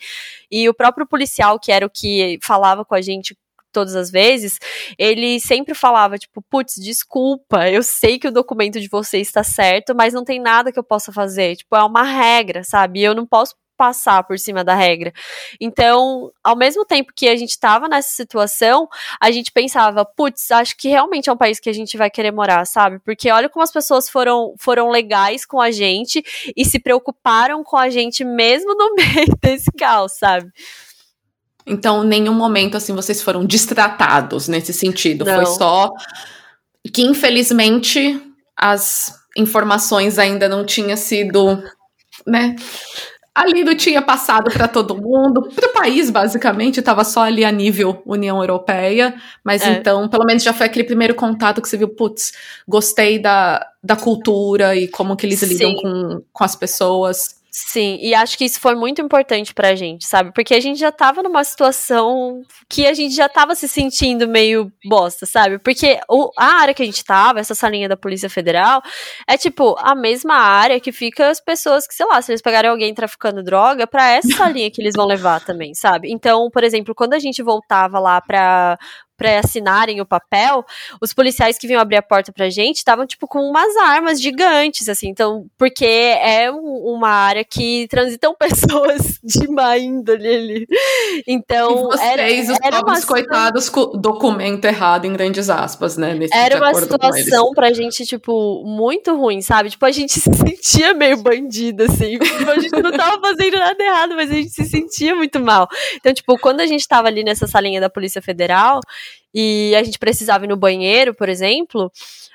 [0.50, 3.36] E o próprio policial, que era o que falava com a gente
[3.72, 4.58] todas as vezes,
[4.96, 9.94] ele sempre falava, tipo, putz, desculpa, eu sei que o documento de você está certo,
[9.96, 11.56] mas não tem nada que eu possa fazer.
[11.56, 13.02] Tipo, é uma regra, sabe?
[13.02, 15.12] Eu não posso passar por cima da regra.
[15.60, 18.88] Então, ao mesmo tempo que a gente estava nessa situação,
[19.20, 22.30] a gente pensava, putz, acho que realmente é um país que a gente vai querer
[22.30, 22.98] morar, sabe?
[23.00, 26.22] Porque olha como as pessoas foram, foram legais com a gente
[26.56, 30.50] e se preocuparam com a gente mesmo no meio desse caos, sabe?
[31.66, 35.24] Então, nenhum momento assim vocês foram distratados nesse sentido.
[35.24, 35.34] Não.
[35.36, 35.90] Foi só
[36.92, 38.20] que infelizmente
[38.56, 41.62] as informações ainda não tinham sido,
[42.26, 42.54] né,
[43.34, 47.50] ali não tinha passado para todo mundo, para o país basicamente, estava só ali a
[47.50, 49.72] nível União Europeia, mas é.
[49.72, 52.32] então, pelo menos já foi aquele primeiro contato que você viu, putz,
[52.66, 55.46] gostei da, da cultura e como que eles Sim.
[55.46, 57.42] lidam com, com as pessoas.
[57.56, 60.32] Sim, e acho que isso foi muito importante pra gente, sabe?
[60.34, 64.72] Porque a gente já tava numa situação que a gente já tava se sentindo meio
[64.84, 65.60] bosta, sabe?
[65.60, 68.82] Porque o, a área que a gente tava, essa salinha da Polícia Federal,
[69.28, 72.68] é tipo a mesma área que fica as pessoas que, sei lá, se eles pegarem
[72.68, 76.10] alguém traficando droga, pra essa salinha que eles vão levar também, sabe?
[76.10, 78.76] Então, por exemplo, quando a gente voltava lá pra,
[79.16, 80.64] para assinarem o papel,
[81.00, 84.88] os policiais que vinham abrir a porta pra gente estavam, tipo, com umas armas gigantes,
[84.88, 85.08] assim.
[85.08, 90.66] Então, porque é uma área que transitam pessoas de má índole ali.
[91.26, 96.14] Então, e vocês, era, os era pobres coitados, documento errado em grandes aspas, né?
[96.32, 99.70] era uma situação pra gente, tipo, muito ruim, sabe?
[99.70, 102.18] Tipo, a gente se sentia meio bandida, assim.
[102.18, 105.68] Tipo, a gente não tava fazendo nada errado, mas a gente se sentia muito mal.
[105.96, 108.80] Então, tipo, quando a gente tava ali nessa salinha da Polícia Federal,
[109.34, 111.90] e a gente precisava ir no banheiro, por exemplo,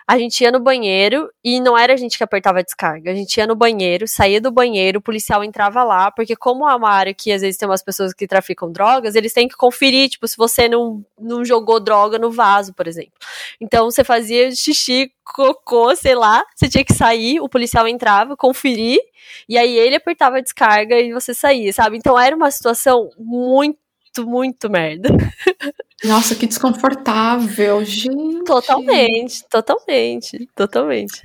[0.05, 3.11] a gente ia no banheiro e não era a gente que apertava a descarga.
[3.11, 6.75] A gente ia no banheiro, saía do banheiro, o policial entrava lá, porque como é
[6.75, 10.09] uma área que às vezes tem umas pessoas que traficam drogas, eles têm que conferir,
[10.09, 13.13] tipo, se você não, não jogou droga no vaso, por exemplo.
[13.61, 18.99] Então você fazia xixi, cocô, sei lá, você tinha que sair, o policial entrava, conferir,
[19.47, 21.97] e aí ele apertava a descarga e você saía, sabe?
[21.97, 23.77] Então era uma situação muito
[24.17, 25.09] muito, merda.
[26.03, 28.43] Nossa, que desconfortável, gente.
[28.45, 31.23] Totalmente, totalmente, totalmente.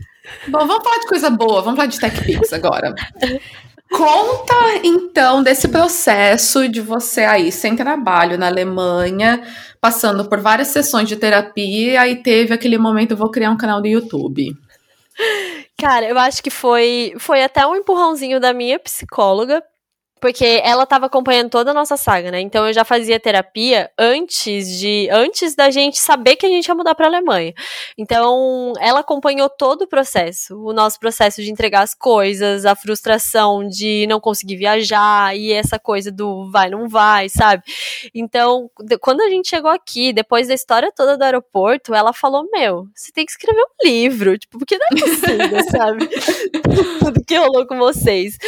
[0.48, 2.94] Bom, vamos falar de coisa boa, vamos falar de TechPix agora.
[3.90, 9.42] Conta então desse processo de você aí sem trabalho na Alemanha,
[9.80, 13.86] passando por várias sessões de terapia e teve aquele momento vou criar um canal do
[13.86, 14.56] YouTube.
[15.78, 19.62] Cara, eu acho que foi foi até um empurrãozinho da minha psicóloga
[20.24, 22.40] porque ela estava acompanhando toda a nossa saga, né?
[22.40, 26.74] Então eu já fazia terapia antes de antes da gente saber que a gente ia
[26.74, 27.52] mudar para Alemanha.
[27.98, 33.68] Então ela acompanhou todo o processo, o nosso processo de entregar as coisas, a frustração
[33.68, 37.62] de não conseguir viajar e essa coisa do vai não vai, sabe?
[38.14, 38.70] Então,
[39.02, 43.12] quando a gente chegou aqui, depois da história toda do aeroporto, ela falou: "Meu, você
[43.12, 46.08] tem que escrever um livro, tipo, porque não é possível, sabe?
[46.98, 48.38] Tudo que rolou com vocês".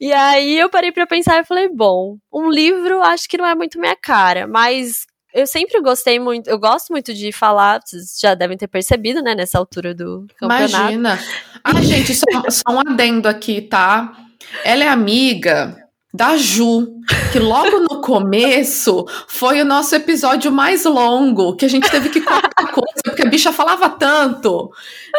[0.00, 3.44] E aí eu parei para pensar pensar e falei, bom, um livro acho que não
[3.44, 5.04] é muito minha cara, mas
[5.34, 9.34] eu sempre gostei muito, eu gosto muito de falar, vocês já devem ter percebido, né,
[9.34, 10.92] nessa altura do campeonato.
[10.92, 11.18] Imagina.
[11.64, 14.16] Ah, gente, só, só um adendo aqui, tá?
[14.64, 15.85] Ela é amiga
[16.16, 16.88] da Ju,
[17.30, 22.22] que logo no começo foi o nosso episódio mais longo, que a gente teve que
[22.22, 24.70] cortar coisa, porque a bicha falava tanto.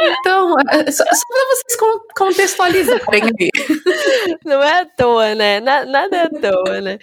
[0.01, 1.77] Então, é, é só, só pra vocês
[2.17, 3.29] contextualizarem.
[4.43, 5.59] Não é à toa, né?
[5.59, 6.97] Nada é à toa, né?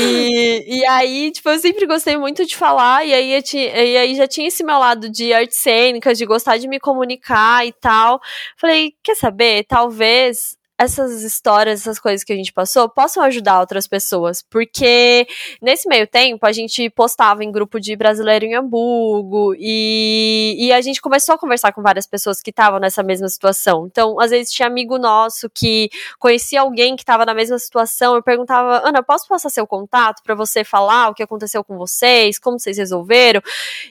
[0.00, 4.14] E, e aí, tipo, eu sempre gostei muito de falar, e aí, tinha, e aí
[4.16, 8.20] já tinha esse meu lado de artes cênicas, de gostar de me comunicar e tal.
[8.56, 9.64] Falei, quer saber?
[9.68, 14.40] Talvez essas histórias, essas coisas que a gente passou, possam ajudar outras pessoas.
[14.40, 15.28] Porque
[15.60, 20.80] nesse meio tempo a gente postava em grupo de brasileiro em Hamburgo e, e a
[20.80, 23.86] gente começou a conversar com várias pessoas que estavam nessa mesma situação.
[23.86, 28.14] Então, às vezes tinha amigo nosso que conhecia alguém que estava na mesma situação.
[28.14, 32.38] Eu perguntava, Ana, posso passar seu contato para você falar o que aconteceu com vocês,
[32.38, 33.42] como vocês resolveram?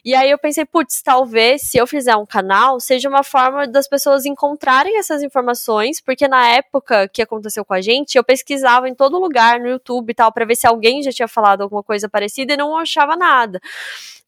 [0.04, 3.88] E aí eu pensei, putz, talvez se eu fizer um canal seja uma forma das
[3.88, 8.90] pessoas encontrarem essas informações, porque na época época que aconteceu com a gente, eu pesquisava
[8.90, 11.84] em todo lugar no YouTube e tal, para ver se alguém já tinha falado alguma
[11.84, 13.60] coisa parecida e não achava nada.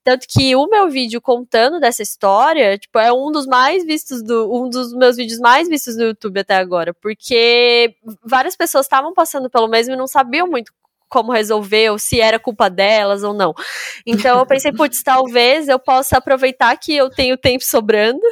[0.04, 4.52] Tanto que o meu vídeo contando dessa história, tipo, é um dos mais vistos do.
[4.52, 6.92] um dos meus vídeos mais vistos no YouTube até agora.
[6.94, 10.74] Porque várias pessoas estavam passando pelo mesmo e não sabiam muito
[11.08, 13.54] como resolver, ou se era culpa delas ou não.
[14.08, 18.26] Então eu pensei, putz, talvez eu possa aproveitar que eu tenho tempo sobrando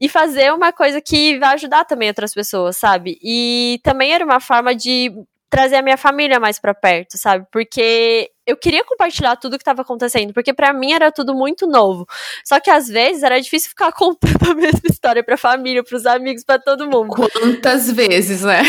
[0.00, 3.18] e fazer uma coisa que vai ajudar também outras pessoas, sabe?
[3.22, 5.12] E também era uma forma de
[5.54, 7.46] trazer a minha família mais para perto, sabe?
[7.52, 12.06] Porque eu queria compartilhar tudo que estava acontecendo, porque para mim era tudo muito novo.
[12.44, 16.06] Só que às vezes era difícil ficar contando a mesma história para família, para os
[16.06, 17.14] amigos, para todo mundo.
[17.14, 18.62] Quantas vezes, né?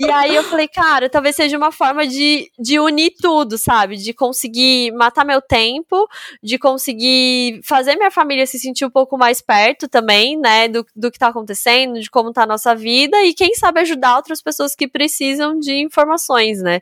[0.00, 3.96] E aí eu falei, cara, talvez seja uma forma de, de unir tudo, sabe?
[3.96, 6.08] De conseguir matar meu tempo,
[6.42, 11.10] de conseguir fazer minha família se sentir um pouco mais perto também, né, do, do
[11.10, 14.74] que tá acontecendo, de como tá a nossa vida e quem sabe ajudar outras pessoas
[14.74, 16.80] que precisam de informações, né?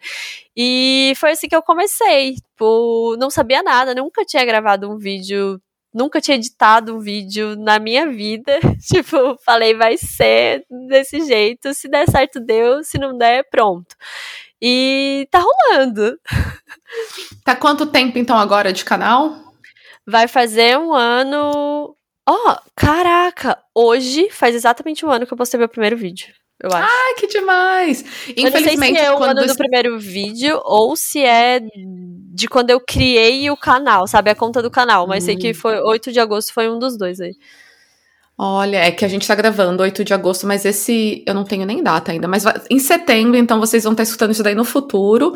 [0.57, 2.35] E foi assim que eu comecei.
[2.35, 5.61] Tipo, não sabia nada, nunca tinha gravado um vídeo,
[5.93, 8.59] nunca tinha editado um vídeo na minha vida.
[8.87, 11.75] tipo, falei, vai ser desse jeito.
[11.75, 12.83] Se der certo, deu.
[12.85, 13.95] Se não der, pronto.
[14.61, 16.19] E tá rolando.
[17.45, 19.53] Tá quanto tempo então agora de canal?
[20.07, 21.95] Vai fazer um ano.
[22.27, 23.59] Ó, oh, caraca!
[23.75, 26.89] Hoje faz exatamente um ano que eu postei meu primeiro vídeo eu acho.
[26.91, 28.05] Ai, que demais!
[28.37, 31.61] Infelizmente, eu não sei se é o ano do primeiro vídeo ou se é
[32.39, 34.31] de quando eu criei o canal, sabe?
[34.31, 35.07] A conta do canal.
[35.07, 35.27] Mas hum.
[35.27, 35.55] sei que hum.
[35.55, 37.35] foi 8 de agosto, foi um dos dois aí.
[38.41, 41.67] Olha, é que a gente tá gravando 8 de agosto, mas esse eu não tenho
[41.67, 42.29] nem data ainda.
[42.29, 45.35] Mas em setembro, então vocês vão estar escutando isso daí no futuro.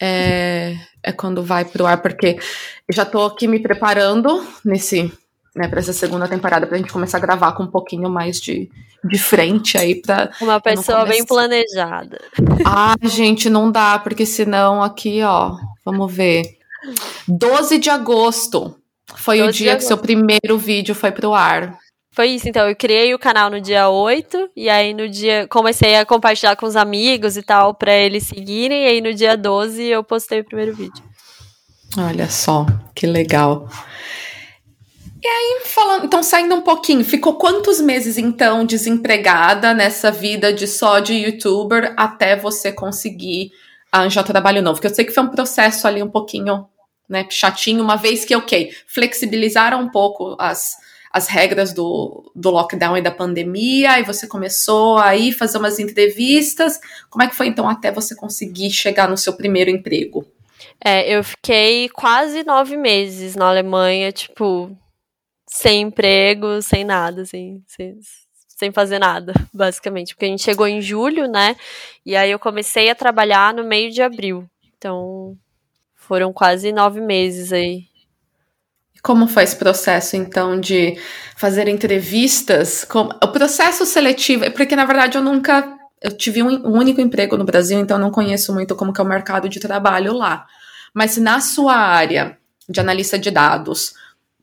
[0.00, 2.38] É, é quando vai pro ar, porque
[2.86, 5.10] eu já tô aqui me preparando nesse,
[5.54, 8.70] né, para essa segunda temporada, pra gente começar a gravar com um pouquinho mais de,
[9.04, 10.30] de frente aí pra.
[10.40, 12.20] Uma pessoa bem planejada.
[12.64, 16.58] Ah, gente, não dá, porque senão aqui, ó, vamos ver.
[17.28, 18.74] 12 de agosto
[19.14, 21.78] foi o dia que seu primeiro vídeo foi pro ar.
[22.14, 22.68] Foi isso, então.
[22.68, 25.46] Eu criei o canal no dia 8, e aí no dia.
[25.48, 29.36] Comecei a compartilhar com os amigos e tal, pra eles seguirem, e aí no dia
[29.36, 31.02] 12 eu postei o primeiro vídeo.
[31.96, 33.68] Olha só, que legal.
[35.24, 40.66] E aí, falando, então saindo um pouquinho, ficou quantos meses então desempregada nessa vida de
[40.66, 43.52] só de youtuber até você conseguir
[43.92, 44.80] arranjar trabalho novo?
[44.80, 46.66] Porque eu sei que foi um processo ali um pouquinho,
[47.08, 50.76] né, chatinho, uma vez que, ok, flexibilizaram um pouco as,
[51.12, 56.80] as regras do, do lockdown e da pandemia, e você começou aí fazer umas entrevistas.
[57.08, 60.26] Como é que foi então até você conseguir chegar no seu primeiro emprego?
[60.84, 64.76] É, eu fiquei quase nove meses na Alemanha, tipo,
[65.52, 67.98] sem emprego, sem nada, assim, sem,
[68.48, 70.14] sem fazer nada, basicamente.
[70.14, 71.56] Porque a gente chegou em julho, né?
[72.06, 74.48] E aí eu comecei a trabalhar no meio de abril.
[74.78, 75.36] Então,
[75.94, 77.84] foram quase nove meses aí
[79.02, 80.96] como foi esse processo, então, de
[81.36, 82.84] fazer entrevistas?
[82.84, 85.76] Como, o processo seletivo, porque na verdade eu nunca.
[86.00, 89.04] Eu tive um, um, único emprego no Brasil, então não conheço muito como que é
[89.04, 90.46] o mercado de trabalho lá.
[90.94, 92.38] Mas na sua área
[92.68, 93.94] de analista de dados,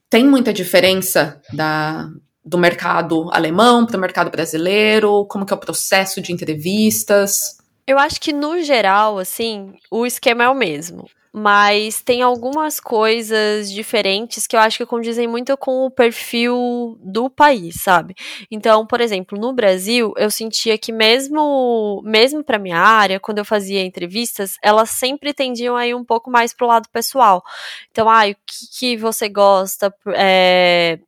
[0.10, 2.10] tem muita diferença da,
[2.44, 5.26] do mercado alemão para o mercado brasileiro?
[5.26, 7.58] Como que é o processo de entrevistas?
[7.86, 13.72] Eu acho que no geral, assim, o esquema é o mesmo mas tem algumas coisas
[13.72, 18.16] diferentes que eu acho que condizem muito com o perfil do país, sabe?
[18.50, 23.46] Então, por exemplo, no Brasil, eu sentia que mesmo mesmo para minha área, quando eu
[23.46, 27.44] fazia entrevistas, elas sempre tendiam aí um pouco mais pro lado pessoal.
[27.92, 31.00] Então, ah, o que, que você gosta, é,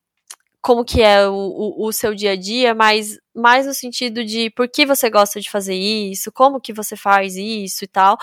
[0.61, 4.51] como que é o, o, o, seu dia a dia, mas mais no sentido de
[4.51, 8.17] por que você gosta de fazer isso, como que você faz isso e tal.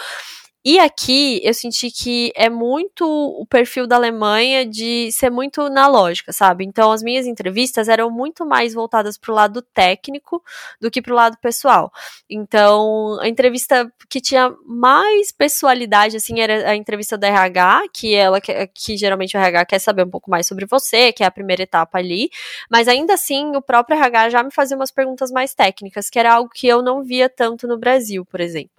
[0.64, 5.86] E aqui eu senti que é muito o perfil da Alemanha de ser muito na
[5.86, 6.64] lógica, sabe?
[6.64, 10.42] Então as minhas entrevistas eram muito mais voltadas para o lado técnico
[10.80, 11.92] do que para o lado pessoal.
[12.28, 18.40] Então a entrevista que tinha mais pessoalidade assim era a entrevista da RH, que ela
[18.40, 21.62] que geralmente o RH quer saber um pouco mais sobre você, que é a primeira
[21.62, 22.30] etapa ali,
[22.68, 26.34] mas ainda assim o próprio RH já me fazia umas perguntas mais técnicas, que era
[26.34, 28.70] algo que eu não via tanto no Brasil, por exemplo.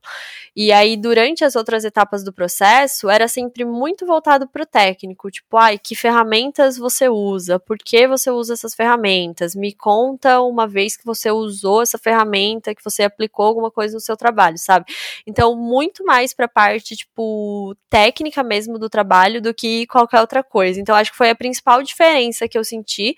[0.56, 4.66] E aí durante as outras outras etapas do processo era sempre muito voltado para o
[4.66, 7.60] técnico, tipo, ai, que ferramentas você usa?
[7.60, 9.54] Por que você usa essas ferramentas?
[9.54, 14.00] Me conta uma vez que você usou essa ferramenta, que você aplicou alguma coisa no
[14.00, 14.86] seu trabalho, sabe?
[15.28, 20.44] Então, muito mais para a parte, tipo, técnica mesmo do trabalho do que qualquer outra
[20.44, 20.82] coisa.
[20.82, 23.16] Então, acho que foi a principal diferença que eu senti,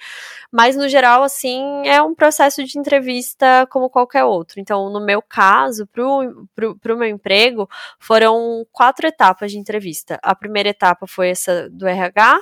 [0.51, 4.59] mas no geral, assim, é um processo de entrevista como qualquer outro.
[4.59, 6.47] Então, no meu caso, pro,
[6.81, 8.40] pro meu emprego, foram
[8.71, 10.19] quatro etapas de entrevista.
[10.21, 12.39] A primeira etapa foi essa do RH.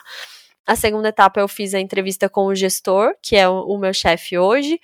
[0.69, 4.37] A segunda etapa eu fiz a entrevista com o gestor, que é o, meu chefe
[4.37, 4.79] hoje.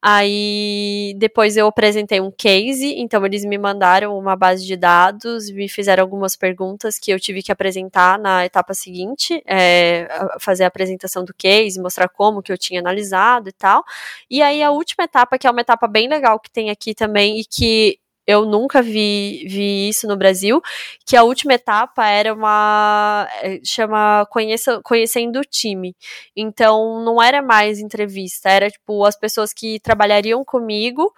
[0.00, 5.68] Aí depois eu apresentei um case, então eles me mandaram uma base de dados, me
[5.68, 10.08] fizeram algumas perguntas que eu tive que apresentar na etapa seguinte, é,
[10.40, 13.84] fazer a apresentação do case, mostrar como que eu tinha analisado e tal.
[14.30, 17.40] E aí a última etapa, que é uma etapa bem legal que tem aqui também
[17.40, 20.60] e que eu nunca vi, vi isso no Brasil,
[21.06, 25.94] que a última etapa era uma eh, chama conheça, conhecendo o time.
[26.34, 31.12] Então não era mais entrevista, era tipo as pessoas que trabalhariam comigo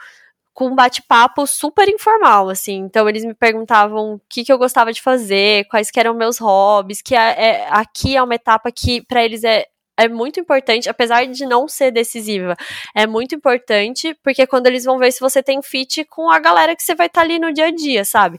[0.58, 2.78] com um bate-papo super informal, assim.
[2.78, 7.00] Então eles me perguntavam o que, que eu gostava de fazer, quais eram meus hobbies,
[7.00, 9.66] que é, é, aqui é uma etapa que para eles é
[9.98, 12.56] é muito importante, apesar de não ser decisiva,
[12.94, 16.76] é muito importante, porque quando eles vão ver se você tem fit com a galera
[16.76, 18.38] que você vai estar tá ali no dia a dia, sabe?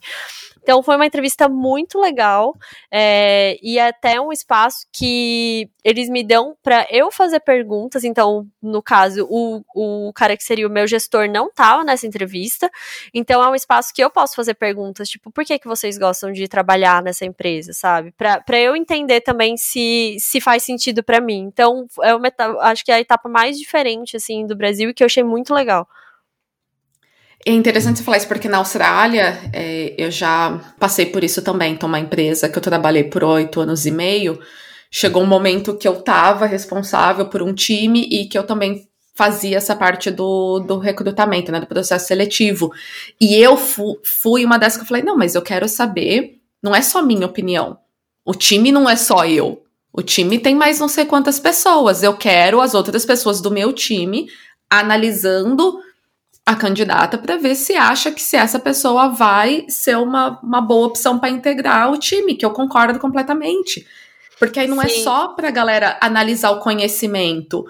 [0.62, 2.56] Então foi uma entrevista muito legal
[2.92, 8.04] é, e até um espaço que eles me dão para eu fazer perguntas.
[8.04, 12.70] Então, no caso, o, o cara que seria o meu gestor não estava nessa entrevista.
[13.14, 16.32] Então é um espaço que eu posso fazer perguntas, tipo, por que, que vocês gostam
[16.32, 18.12] de trabalhar nessa empresa, sabe?
[18.12, 21.50] Para eu entender também se, se faz sentido para mim.
[21.52, 22.32] Então, é uma,
[22.62, 25.54] acho que é a etapa mais diferente assim do Brasil e que eu achei muito
[25.54, 25.88] legal.
[27.46, 31.74] É interessante você falar isso porque na Austrália é, eu já passei por isso também.
[31.74, 34.40] Então, uma empresa que eu trabalhei por oito anos e meio,
[34.92, 39.58] chegou um momento que eu estava responsável por um time e que eu também fazia
[39.58, 42.72] essa parte do, do recrutamento, né, do processo seletivo.
[43.20, 46.76] E eu fu, fui uma dessas que eu falei, não, mas eu quero saber, não
[46.76, 47.78] é só minha opinião.
[48.26, 49.64] O time não é só eu.
[49.92, 52.04] O time tem mais não sei quantas pessoas.
[52.04, 54.30] Eu quero as outras pessoas do meu time
[54.70, 55.80] analisando
[56.50, 60.88] a candidata para ver se acha que se essa pessoa vai ser uma, uma boa
[60.88, 63.86] opção para integrar o time, que eu concordo completamente.
[64.40, 65.02] Porque aí não é Sim.
[65.02, 67.64] é só para a galera analisar o conhecimento,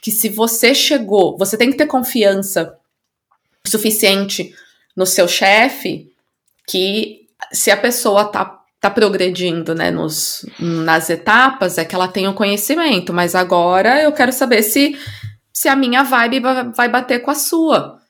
[0.00, 2.78] que se você chegou, você tem que ter confiança
[3.66, 4.54] suficiente
[4.96, 6.08] no seu chefe
[6.68, 12.28] que se a pessoa tá, tá progredindo, né, nos, nas etapas, é que ela tem
[12.28, 14.96] o conhecimento, mas agora eu quero saber se,
[15.52, 16.40] se a minha vibe
[16.72, 18.00] vai bater com a sua.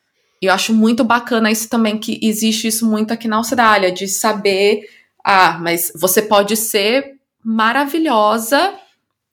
[0.42, 4.08] E eu acho muito bacana isso também, que existe isso muito aqui na Austrália, de
[4.08, 4.80] saber,
[5.24, 7.12] ah, mas você pode ser
[7.44, 8.74] maravilhosa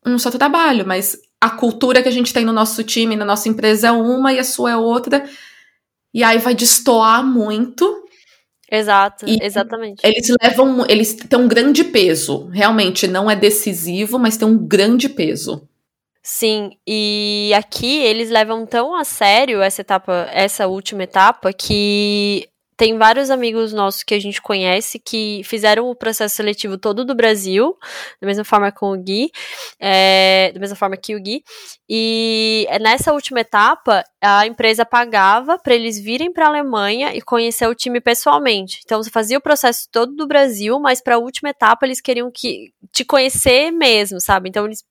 [0.05, 3.49] no seu trabalho, mas a cultura que a gente tem no nosso time, na nossa
[3.49, 5.27] empresa é uma e a sua é outra.
[6.13, 8.03] E aí vai destoar muito.
[8.71, 10.05] Exato, e exatamente.
[10.05, 12.47] Eles levam, eles têm um grande peso.
[12.49, 15.67] Realmente não é decisivo, mas tem um grande peso.
[16.31, 22.47] Sim, e aqui eles levam tão a sério essa etapa, essa última etapa, que
[22.79, 27.13] tem vários amigos nossos que a gente conhece que fizeram o processo seletivo todo do
[27.13, 27.77] Brasil,
[28.21, 29.29] da mesma forma com o Gui,
[29.77, 31.43] é, da mesma forma que o Gui.
[31.89, 37.67] E nessa última etapa, a empresa pagava para eles virem para a Alemanha e conhecer
[37.67, 38.79] o time pessoalmente.
[38.85, 42.31] Então você fazia o processo todo do Brasil, mas para a última etapa eles queriam
[42.31, 44.47] que te conhecer mesmo, sabe?
[44.47, 44.85] Então eles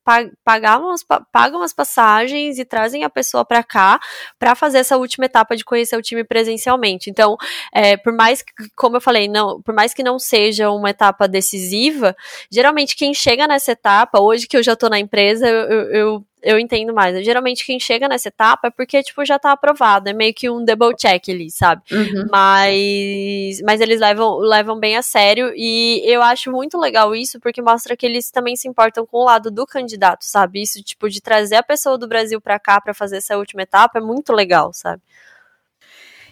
[0.44, 3.98] pagavam as, pagam as passagens e trazem a pessoa para cá
[4.38, 7.08] para fazer essa última etapa de conhecer o time presencialmente.
[7.08, 7.36] Então
[7.80, 11.28] é, por mais que, como eu falei, não, por mais que não seja uma etapa
[11.28, 12.16] decisiva,
[12.50, 16.58] geralmente quem chega nessa etapa, hoje que eu já tô na empresa, eu, eu, eu
[16.58, 17.24] entendo mais.
[17.24, 20.08] Geralmente quem chega nessa etapa é porque, tipo, já tá aprovado.
[20.08, 21.82] É meio que um double check ali, sabe?
[21.92, 22.26] Uhum.
[22.28, 27.62] Mas, mas eles levam, levam bem a sério e eu acho muito legal isso porque
[27.62, 30.62] mostra que eles também se importam com o lado do candidato, sabe?
[30.62, 34.00] Isso, tipo, de trazer a pessoa do Brasil pra cá pra fazer essa última etapa
[34.00, 35.00] é muito legal, sabe?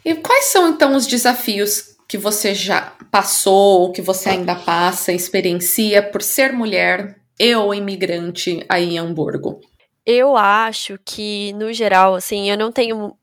[0.07, 5.13] E quais são então os desafios que você já passou, ou que você ainda passa,
[5.13, 9.61] experiencia por ser mulher e ou imigrante aí em Hamburgo?
[10.07, 13.17] Eu acho que, no geral, assim, eu não tenho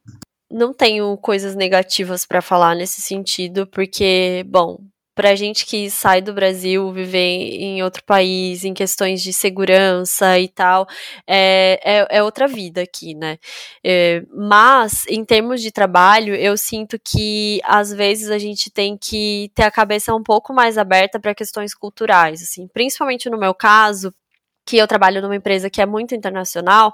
[0.52, 4.78] não tenho coisas negativas para falar nesse sentido, porque, bom,
[5.16, 10.48] pra gente que sai do Brasil, viver em outro país, em questões de segurança e
[10.48, 10.88] tal,
[11.28, 13.38] é, é, é outra vida aqui, né?
[13.84, 19.52] É, mas, em termos de trabalho, eu sinto que às vezes a gente tem que
[19.56, 24.14] ter a cabeça um pouco mais aberta para questões culturais, assim, principalmente no meu caso,
[24.66, 26.92] que eu trabalho numa empresa que é muito internacional,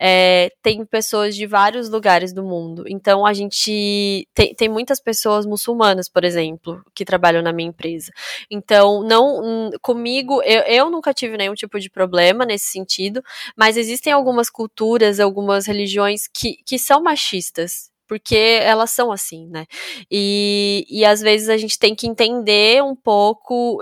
[0.00, 2.84] é, tem pessoas de vários lugares do mundo.
[2.88, 8.12] Então a gente tem, tem muitas pessoas muçulmanas, por exemplo, que trabalham na minha empresa.
[8.50, 13.22] Então, não comigo, eu, eu nunca tive nenhum tipo de problema nesse sentido,
[13.56, 19.66] mas existem algumas culturas, algumas religiões que, que são machistas porque elas são assim, né?
[20.10, 23.78] E, e às vezes a gente tem que entender um pouco.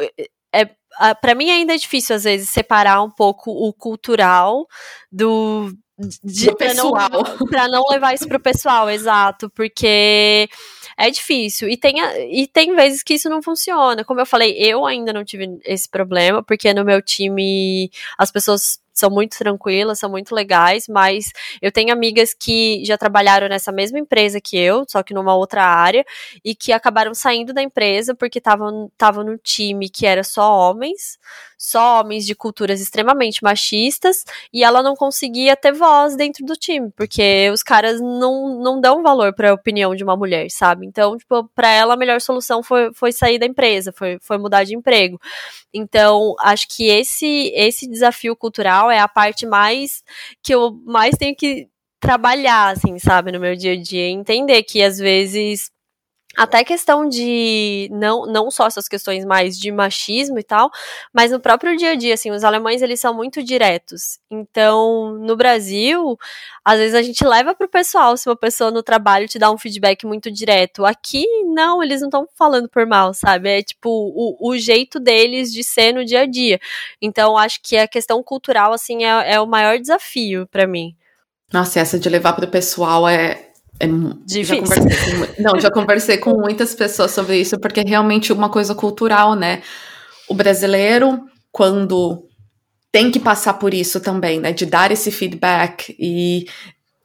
[0.53, 0.69] É,
[1.21, 4.67] para mim ainda é difícil às vezes separar um pouco o cultural
[5.11, 5.73] do
[6.23, 7.09] de, do pessoal.
[7.51, 10.49] Para não, não levar isso pro pessoal, exato, porque
[10.97, 11.69] é difícil.
[11.69, 11.97] E tem,
[12.31, 14.05] e tem vezes que isso não funciona.
[14.05, 18.79] Como eu falei, eu ainda não tive esse problema, porque no meu time as pessoas
[18.97, 21.27] são muito tranquilas, são muito legais, mas
[21.61, 25.65] eu tenho amigas que já trabalharam nessa mesma empresa que eu, só que numa outra
[25.65, 26.05] área,
[26.45, 31.19] e que acabaram saindo da empresa porque estavam no time que era só homens,
[31.59, 36.91] só homens de culturas extremamente machistas, e ela não conseguia ter voz dentro do time,
[36.97, 40.87] porque os caras não, não dão valor para a opinião de uma mulher, sabe?
[40.87, 44.65] Então, tipo, para ela a melhor solução foi, foi sair da empresa, foi, foi mudar
[44.65, 45.21] de emprego.
[45.73, 50.03] Então, acho que esse esse desafio cultural é a parte mais
[50.43, 51.69] que eu mais tenho que
[52.01, 55.71] trabalhar, assim, sabe, no meu dia a dia, entender que às vezes
[56.37, 60.71] até questão de não, não só essas questões mais de machismo e tal,
[61.13, 64.19] mas no próprio dia a dia, assim, os alemães eles são muito diretos.
[64.31, 66.19] Então, no Brasil,
[66.65, 69.57] às vezes a gente leva pro pessoal se uma pessoa no trabalho te dá um
[69.57, 70.85] feedback muito direto.
[70.85, 73.49] Aqui, não, eles não estão falando por mal, sabe?
[73.49, 76.61] É tipo o, o jeito deles de ser no dia a dia.
[77.01, 80.95] Então, acho que a questão cultural, assim, é, é o maior desafio para mim.
[81.53, 83.87] Nossa, essa de levar pro pessoal é, é,
[84.25, 84.67] Difícil.
[84.67, 88.75] Já com, não, já conversei com muitas pessoas sobre isso, porque é realmente uma coisa
[88.75, 89.63] cultural, né?
[90.29, 91.21] O brasileiro,
[91.53, 92.25] quando
[92.91, 94.53] tem que passar por isso também, né?
[94.53, 96.47] De dar esse feedback e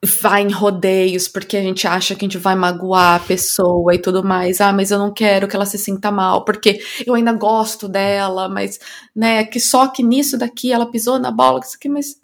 [0.03, 3.99] vai em rodeios porque a gente acha que a gente vai magoar a pessoa e
[3.99, 4.59] tudo mais.
[4.59, 8.49] Ah, mas eu não quero que ela se sinta mal, porque eu ainda gosto dela,
[8.49, 8.79] mas,
[9.15, 12.20] né, que só que nisso daqui ela pisou na bola, isso aqui, mas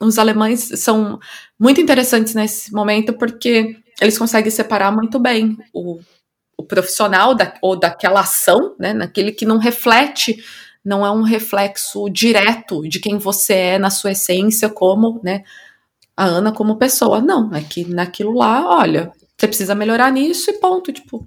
[0.00, 1.18] os alemães são
[1.58, 6.00] muito interessantes nesse momento porque eles conseguem separar muito bem o,
[6.58, 10.42] o profissional da, ou daquela ação, né, naquele que não reflete
[10.84, 15.42] não é um reflexo direto de quem você é na sua essência como, né,
[16.16, 17.20] a Ana como pessoa.
[17.20, 21.26] Não, é que naquilo lá, olha, você precisa melhorar nisso e ponto, tipo.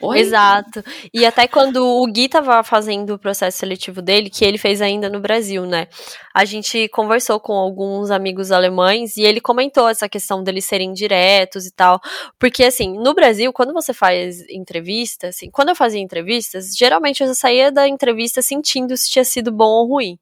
[0.00, 0.20] Oi?
[0.20, 0.82] Exato.
[1.12, 5.08] E até quando o Gui tava fazendo o processo seletivo dele, que ele fez ainda
[5.08, 5.88] no Brasil, né?
[6.32, 11.66] A gente conversou com alguns amigos alemães e ele comentou essa questão deles serem diretos
[11.66, 12.00] e tal.
[12.38, 17.34] Porque, assim, no Brasil, quando você faz entrevista, assim, quando eu fazia entrevistas, geralmente eu
[17.34, 20.16] saía da entrevista sentindo se tinha sido bom ou ruim.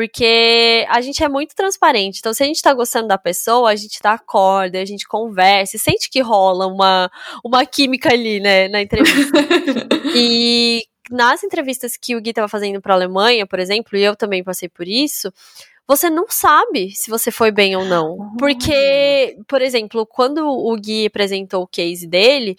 [0.00, 2.20] Porque a gente é muito transparente.
[2.20, 5.76] Então, se a gente tá gostando da pessoa, a gente dá corda, a gente conversa,
[5.76, 7.10] sente que rola uma,
[7.44, 9.38] uma química ali, né, na entrevista.
[10.16, 14.42] e nas entrevistas que o Gui tava fazendo pra Alemanha, por exemplo, e eu também
[14.42, 15.30] passei por isso,
[15.86, 18.34] você não sabe se você foi bem ou não.
[18.38, 22.56] Porque, por exemplo, quando o Gui apresentou o case dele,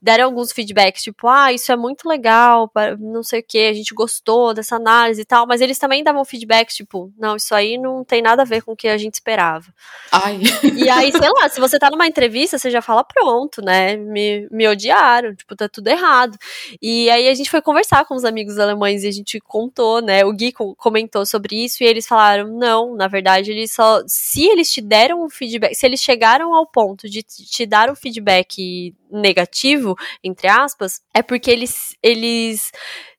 [0.00, 3.94] deram alguns feedbacks, tipo, ah, isso é muito legal, não sei o que, a gente
[3.94, 8.04] gostou dessa análise e tal, mas eles também davam feedbacks, tipo, não, isso aí não
[8.04, 9.66] tem nada a ver com o que a gente esperava.
[10.12, 10.40] Ai.
[10.76, 14.48] E aí, sei lá, se você tá numa entrevista, você já fala, pronto, né, me,
[14.50, 16.38] me odiaram, tipo, tá tudo errado.
[16.80, 20.24] E aí a gente foi conversar com os amigos alemães e a gente contou, né,
[20.24, 24.70] o Gui comentou sobre isso e eles falaram, não, na verdade, eles só, se eles
[24.70, 29.96] te deram um feedback, se eles chegaram ao ponto de te dar um feedback negativo,
[30.22, 32.70] entre aspas, é porque eles, eles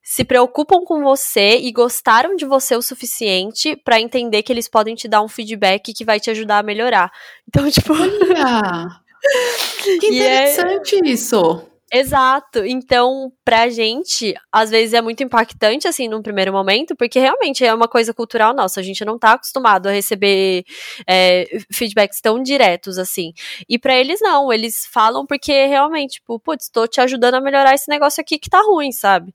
[0.02, 4.94] se preocupam com você e gostaram de você o suficiente para entender que eles podem
[4.94, 7.12] te dar um feedback que vai te ajudar a melhorar.
[7.48, 7.92] Então, tipo.
[7.92, 8.88] Olha!
[10.00, 11.08] que é interessante é...
[11.08, 11.69] isso!
[11.92, 12.64] Exato.
[12.64, 17.74] Então, pra gente, às vezes é muito impactante, assim, num primeiro momento, porque realmente é
[17.74, 18.78] uma coisa cultural nossa.
[18.78, 20.64] A gente não tá acostumado a receber
[21.04, 23.32] é, feedbacks tão diretos, assim.
[23.68, 24.52] E para eles, não.
[24.52, 28.48] Eles falam porque realmente, tipo, putz, tô te ajudando a melhorar esse negócio aqui que
[28.48, 29.34] tá ruim, sabe?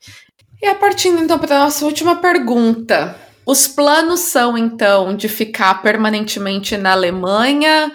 [0.61, 3.19] E a partindo, então, pra nossa última pergunta.
[3.45, 7.91] Os planos são, então, de ficar permanentemente na Alemanha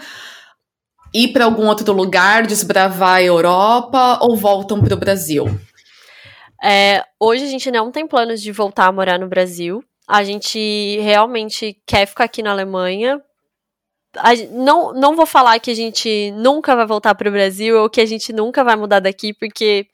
[1.13, 5.45] ir para algum outro lugar, desbravar a Europa ou voltam para o Brasil?
[6.63, 9.83] É, hoje a gente não tem planos de voltar a morar no Brasil.
[10.07, 13.21] A gente realmente quer ficar aqui na Alemanha.
[14.17, 17.89] A, não, não vou falar que a gente nunca vai voltar para o Brasil ou
[17.89, 19.87] que a gente nunca vai mudar daqui, porque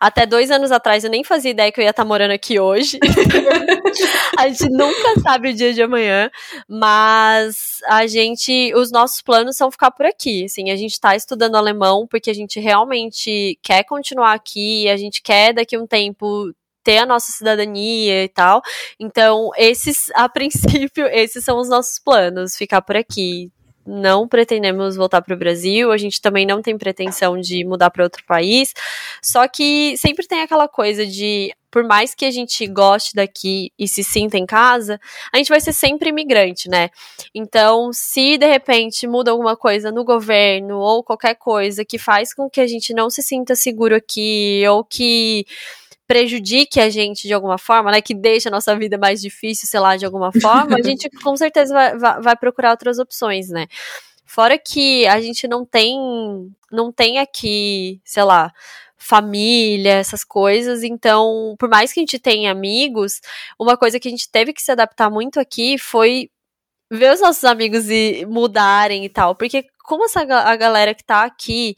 [0.00, 2.58] até dois anos atrás eu nem fazia ideia que eu ia estar tá morando aqui
[2.58, 2.98] hoje.
[4.36, 6.28] a gente nunca sabe o dia de amanhã,
[6.68, 10.46] mas a gente, os nossos planos são ficar por aqui.
[10.46, 15.22] Assim, a gente está estudando alemão porque a gente realmente quer continuar aqui, a gente
[15.22, 16.52] quer daqui um tempo
[16.82, 18.62] ter a nossa cidadania e tal.
[18.98, 23.50] Então, esses, a princípio, esses são os nossos planos, ficar por aqui,
[23.86, 28.04] não pretendemos voltar para o Brasil, a gente também não tem pretensão de mudar para
[28.04, 28.72] outro país.
[29.20, 33.88] Só que sempre tem aquela coisa de, por mais que a gente goste daqui e
[33.88, 35.00] se sinta em casa,
[35.32, 36.90] a gente vai ser sempre imigrante, né?
[37.34, 42.48] Então, se de repente muda alguma coisa no governo ou qualquer coisa que faz com
[42.48, 45.44] que a gente não se sinta seguro aqui ou que
[46.12, 49.80] prejudique a gente de alguma forma, né, que deixe a nossa vida mais difícil, sei
[49.80, 53.66] lá, de alguma forma, a gente com certeza vai, vai, vai procurar outras opções, né.
[54.26, 55.96] Fora que a gente não tem,
[56.70, 58.52] não tem aqui, sei lá,
[58.96, 60.82] família, essas coisas.
[60.82, 63.20] Então, por mais que a gente tenha amigos,
[63.58, 66.30] uma coisa que a gente teve que se adaptar muito aqui foi
[66.90, 69.34] ver os nossos amigos e mudarem e tal.
[69.34, 71.74] Porque como essa a galera que tá aqui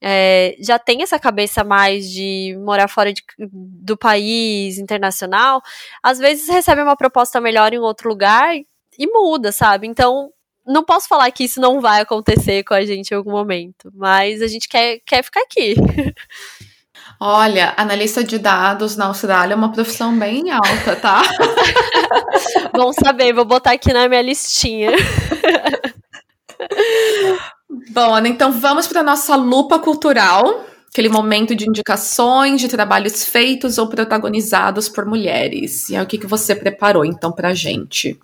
[0.00, 5.60] é, já tem essa cabeça mais de morar fora de, do país, internacional,
[6.02, 8.54] às vezes recebe uma proposta melhor em outro lugar
[8.98, 9.86] e muda, sabe?
[9.86, 10.30] Então,
[10.66, 14.42] não posso falar que isso não vai acontecer com a gente em algum momento, mas
[14.42, 15.74] a gente quer, quer ficar aqui.
[17.20, 21.22] Olha, analista de dados na Austrália é uma profissão bem alta, tá?
[22.72, 24.92] Bom saber, vou botar aqui na minha listinha.
[27.90, 33.76] Bom, Ana, então vamos para nossa lupa cultural, aquele momento de indicações de trabalhos feitos
[33.76, 35.88] ou protagonizados por mulheres.
[35.90, 38.18] E é o que, que você preparou então para gente?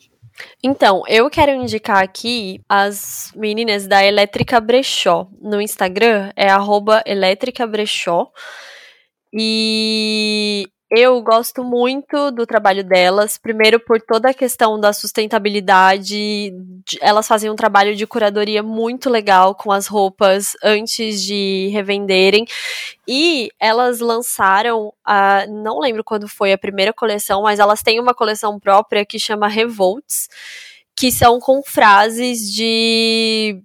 [0.62, 5.28] Então, eu quero indicar aqui as meninas da Elétrica Brechó.
[5.40, 8.32] No Instagram é arroba Elétrica Brechó.
[9.32, 10.66] E
[10.96, 16.52] eu gosto muito do trabalho delas, primeiro por toda a questão da sustentabilidade,
[17.00, 22.46] elas fazem um trabalho de curadoria muito legal com as roupas antes de revenderem,
[23.06, 28.14] e elas lançaram, a, não lembro quando foi a primeira coleção, mas elas têm uma
[28.14, 30.28] coleção própria que chama Revolts,
[30.96, 33.60] que são com frases de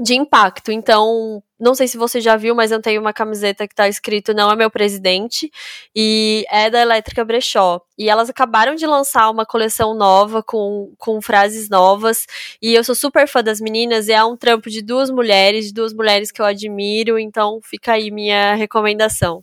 [0.00, 0.70] de impacto.
[0.70, 4.32] Então, não sei se você já viu, mas eu tenho uma camiseta que tá escrito
[4.32, 5.50] Não é meu presidente
[5.94, 7.80] e é da Elétrica Brechó.
[7.98, 12.26] E elas acabaram de lançar uma coleção nova com, com frases novas.
[12.62, 14.06] E eu sou super fã das meninas.
[14.06, 17.18] E é um trampo de duas mulheres, de duas mulheres que eu admiro.
[17.18, 19.42] Então fica aí minha recomendação.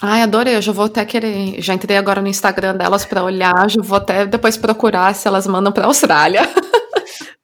[0.00, 0.56] Ai, adorei.
[0.56, 1.60] Eu já vou até querer.
[1.60, 3.68] Já entrei agora no Instagram delas para olhar.
[3.68, 6.42] Já vou até depois procurar se elas mandam pra Austrália.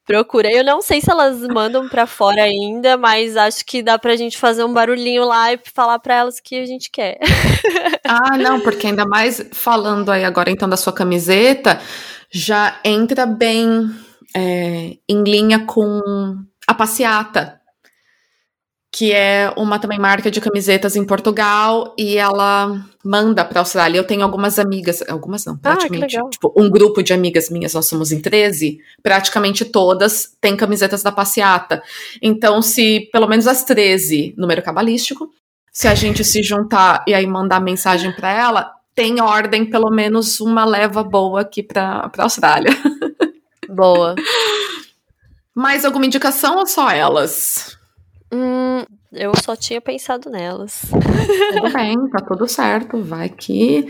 [0.09, 0.51] Procura.
[0.51, 4.39] Eu não sei se elas mandam para fora ainda, mas acho que dá pra gente
[4.39, 7.19] fazer um barulhinho lá e falar para elas que a gente quer.
[8.03, 11.79] ah, não, porque ainda mais falando aí agora então da sua camiseta,
[12.31, 13.87] já entra bem
[14.35, 16.01] é, em linha com
[16.65, 17.58] a passeata
[18.91, 23.99] que é uma também marca de camisetas em Portugal e ela manda para a Austrália.
[23.99, 27.73] Eu tenho algumas amigas, algumas não, ah, praticamente, ah, tipo, um grupo de amigas minhas,
[27.73, 31.83] nós somos em 13, praticamente todas têm camisetas da passeata.
[32.21, 35.29] Então, se pelo menos as 13, número cabalístico,
[35.71, 40.41] se a gente se juntar e aí mandar mensagem para ela, tem ordem pelo menos
[40.41, 42.71] uma leva boa aqui para a Austrália.
[43.69, 44.15] Boa.
[45.53, 47.78] Mais alguma indicação ou só elas?
[48.31, 50.81] Hum, eu só tinha pensado nelas.
[51.53, 53.01] Tudo bem, tá tudo certo.
[53.01, 53.87] Vai que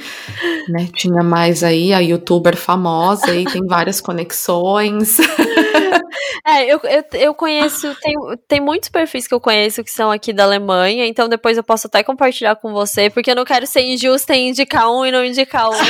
[0.69, 5.17] né, tinha mais aí a youtuber famosa e tem várias conexões.
[6.45, 8.15] É, eu, eu, eu conheço, tem,
[8.47, 11.87] tem muitos perfis que eu conheço que são aqui da Alemanha, então depois eu posso
[11.87, 15.23] até compartilhar com você, porque eu não quero ser injusta em indicar um e não
[15.23, 15.85] indicar outro.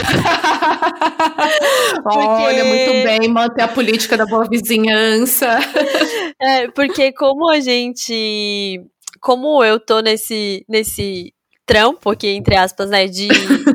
[2.03, 2.17] porque...
[2.19, 5.59] Olha, muito bem, manter a política da boa vizinhança.
[6.41, 8.81] É, porque como a gente
[9.19, 11.33] como eu tô nesse, nesse
[11.69, 13.27] trampo aqui, entre aspas, né, de,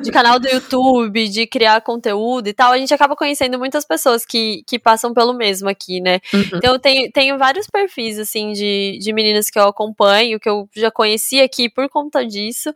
[0.02, 4.26] de canal do YouTube, de criar conteúdo e tal, a gente acaba conhecendo muitas pessoas
[4.26, 6.18] que, que passam pelo mesmo aqui, né?
[6.32, 6.58] Uhum.
[6.58, 10.68] Então eu tenho, tenho vários perfis, assim, de, de meninas que eu acompanho, que eu
[10.74, 12.74] já conheci aqui por conta disso,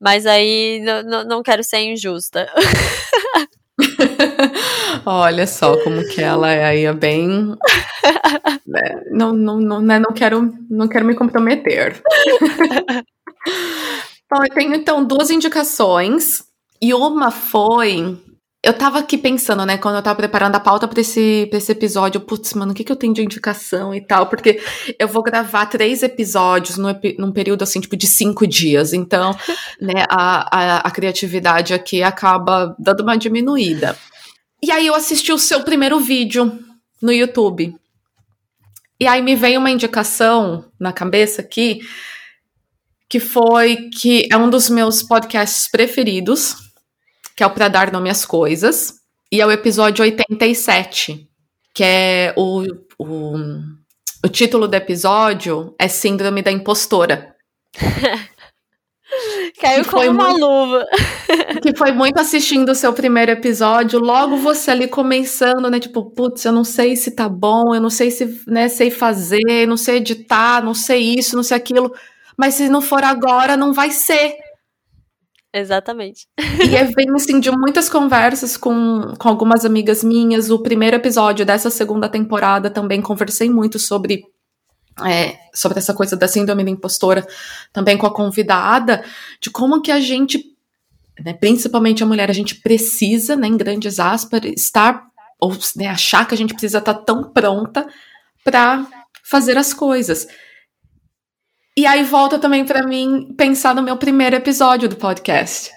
[0.00, 0.80] mas aí
[1.26, 2.50] não quero ser injusta.
[5.06, 7.56] Olha só como que ela é aí, é bem.
[8.66, 12.00] Né, não, não, não, né, não, quero, não quero me comprometer.
[14.30, 16.44] Bom, eu tenho então duas indicações.
[16.80, 18.18] E uma foi.
[18.64, 21.70] Eu tava aqui pensando, né, quando eu tava preparando a pauta pra esse, pra esse
[21.70, 24.26] episódio, putz, mano, o que, que eu tenho de indicação e tal?
[24.26, 24.58] Porque
[24.98, 26.88] eu vou gravar três episódios no,
[27.18, 28.94] num período, assim, tipo, de cinco dias.
[28.94, 29.36] Então,
[29.78, 33.98] né, a, a, a criatividade aqui acaba dando uma diminuída.
[34.62, 36.58] E aí eu assisti o seu primeiro vídeo
[37.02, 37.76] no YouTube.
[38.98, 41.80] E aí me veio uma indicação na cabeça aqui
[43.10, 46.63] que foi que é um dos meus podcasts preferidos,
[47.36, 48.94] que é o Pra Dar Nome às Coisas,
[49.30, 51.28] e é o episódio 87,
[51.74, 52.62] que é o,
[52.98, 53.36] o,
[54.24, 57.34] o título do episódio é Síndrome da Impostora.
[59.60, 60.86] Caiu como uma muito, luva.
[61.62, 65.78] que foi muito assistindo o seu primeiro episódio, logo você ali começando, né?
[65.78, 69.66] Tipo, putz, eu não sei se tá bom, eu não sei se, né, sei fazer,
[69.68, 71.92] não sei editar, não sei isso, não sei aquilo
[72.36, 74.36] mas se não for agora, não vai ser.
[75.54, 76.26] Exatamente.
[76.36, 80.50] E bem assim, de muitas conversas com, com algumas amigas minhas.
[80.50, 84.24] O primeiro episódio dessa segunda temporada também conversei muito sobre.
[85.04, 87.26] É, sobre essa coisa da síndrome da impostora,
[87.72, 89.04] também com a convidada,
[89.40, 90.44] de como que a gente,
[91.18, 95.04] né, principalmente a mulher, a gente precisa, né, em grandes aspas, estar,
[95.40, 97.84] ou né, achar que a gente precisa estar tão pronta
[98.44, 98.86] para
[99.24, 100.28] fazer as coisas.
[101.76, 105.72] E aí volta também para mim pensar no meu primeiro episódio do podcast.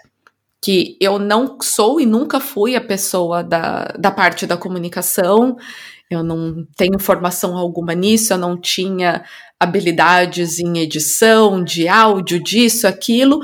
[0.62, 5.58] Que eu não sou e nunca fui a pessoa da, da parte da comunicação,
[6.10, 9.24] eu não tenho formação alguma nisso, eu não tinha
[9.60, 13.40] habilidades em edição, de áudio, disso, aquilo,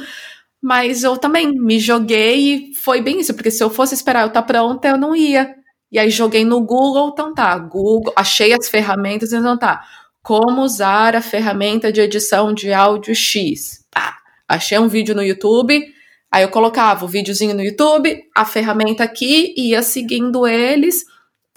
[0.61, 4.27] mas eu também me joguei e foi bem isso, porque se eu fosse esperar eu
[4.27, 5.55] estar tá pronta, eu não ia.
[5.91, 9.83] E aí joguei no Google, então tá, Google, achei as ferramentas, então tá
[10.23, 13.85] como usar a ferramenta de edição de áudio X.
[13.93, 14.15] Ah,
[14.47, 15.85] achei um vídeo no YouTube,
[16.31, 21.03] aí eu colocava o videozinho no YouTube, a ferramenta aqui, ia seguindo eles,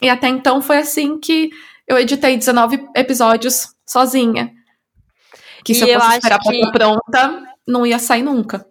[0.03, 1.49] e até então foi assim que
[1.87, 4.53] eu editei 19 episódios sozinha.
[5.65, 8.67] Que se e eu fosse esperar pra estar pronta, não ia sair nunca.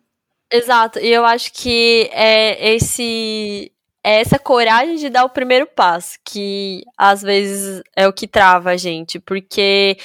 [0.51, 3.71] Exato, e eu acho que é esse
[4.05, 8.69] é essa coragem de dar o primeiro passo, que às vezes é o que trava
[8.69, 9.97] a gente, porque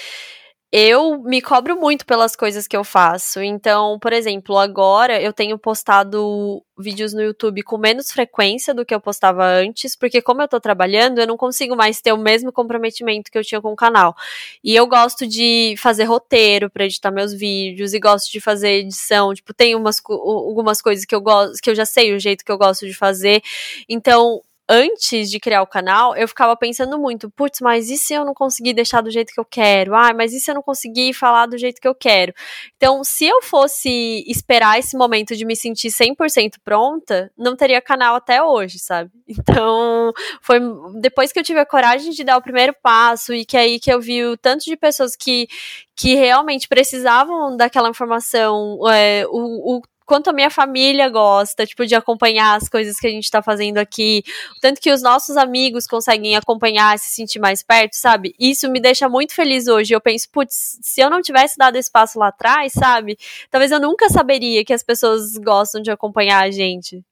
[0.72, 3.42] eu me cobro muito pelas coisas que eu faço.
[3.42, 8.94] Então, por exemplo, agora eu tenho postado vídeos no YouTube com menos frequência do que
[8.94, 12.52] eu postava antes, porque como eu tô trabalhando, eu não consigo mais ter o mesmo
[12.52, 14.14] comprometimento que eu tinha com o canal.
[14.62, 19.34] E eu gosto de fazer roteiro para editar meus vídeos e gosto de fazer edição,
[19.34, 22.52] tipo, tem umas algumas coisas que eu gosto, que eu já sei o jeito que
[22.52, 23.42] eu gosto de fazer.
[23.88, 24.40] Então,
[24.72, 28.32] antes de criar o canal, eu ficava pensando muito, putz, mas e se eu não
[28.32, 29.96] conseguir deixar do jeito que eu quero?
[29.96, 32.32] Ah, mas e se eu não conseguir falar do jeito que eu quero?
[32.76, 38.14] Então, se eu fosse esperar esse momento de me sentir 100% pronta, não teria canal
[38.14, 39.10] até hoje, sabe?
[39.50, 40.60] Então, foi
[41.00, 43.92] depois que eu tive a coragem de dar o primeiro passo e que aí que
[43.92, 45.48] eu vi o tanto de pessoas que,
[45.96, 51.94] que realmente precisavam daquela informação, é, o, o quanto a minha família gosta, tipo, de
[51.94, 54.24] acompanhar as coisas que a gente tá fazendo aqui,
[54.60, 58.34] tanto que os nossos amigos conseguem acompanhar, se sentir mais perto, sabe?
[58.36, 59.94] Isso me deixa muito feliz hoje.
[59.94, 63.16] Eu penso, putz, se eu não tivesse dado espaço lá atrás, sabe?
[63.52, 67.04] Talvez eu nunca saberia que as pessoas gostam de acompanhar a gente.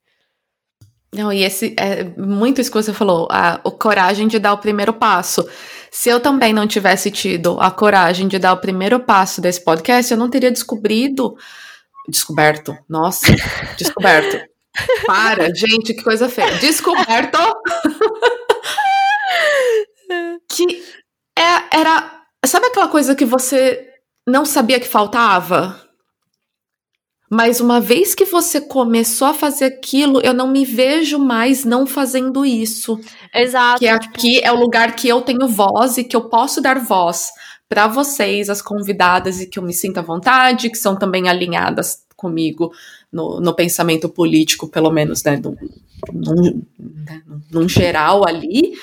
[1.14, 4.58] Não, e esse é muito isso que você falou, a, a coragem de dar o
[4.58, 5.48] primeiro passo.
[5.88, 10.10] Se eu também não tivesse tido a coragem de dar o primeiro passo desse podcast,
[10.10, 11.36] eu não teria descobrido
[12.08, 12.76] Descoberto.
[12.88, 13.26] Nossa,
[13.76, 14.48] descoberto.
[15.06, 16.58] Para, gente, que coisa feia.
[16.58, 17.38] Descoberto.
[20.50, 20.82] que
[21.36, 22.22] é, era.
[22.46, 23.86] Sabe aquela coisa que você
[24.26, 25.84] não sabia que faltava?
[27.30, 31.86] Mas uma vez que você começou a fazer aquilo, eu não me vejo mais não
[31.86, 32.98] fazendo isso.
[33.34, 33.80] Exato.
[33.80, 37.28] Que aqui é o lugar que eu tenho voz e que eu posso dar voz
[37.68, 42.02] para vocês, as convidadas, e que eu me sinta à vontade, que são também alinhadas
[42.16, 42.72] comigo
[43.12, 45.56] no, no pensamento político, pelo menos, né, num,
[46.12, 46.62] num,
[47.50, 48.74] num geral ali.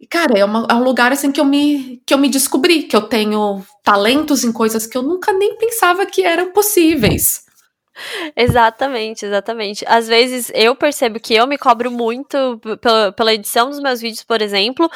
[0.00, 2.84] E, cara, é, uma, é, um lugar assim que eu, me, que eu me descobri,
[2.84, 7.45] que eu tenho talentos em coisas que eu nunca nem pensava que eram possíveis.
[8.36, 9.84] Exatamente, exatamente.
[9.88, 12.60] Às vezes eu percebo que eu me cobro muito
[13.16, 14.90] pela, edição dos meus vídeos, por exemplo,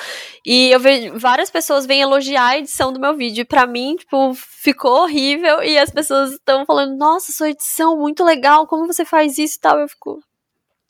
[0.45, 3.47] e eu vejo várias pessoas vêm elogiar a edição do meu vídeo.
[3.47, 8.67] Pra mim, tipo, ficou horrível e as pessoas estão falando: Nossa, sua edição muito legal,
[8.67, 9.79] como você faz isso e tal.
[9.79, 10.21] Eu fico.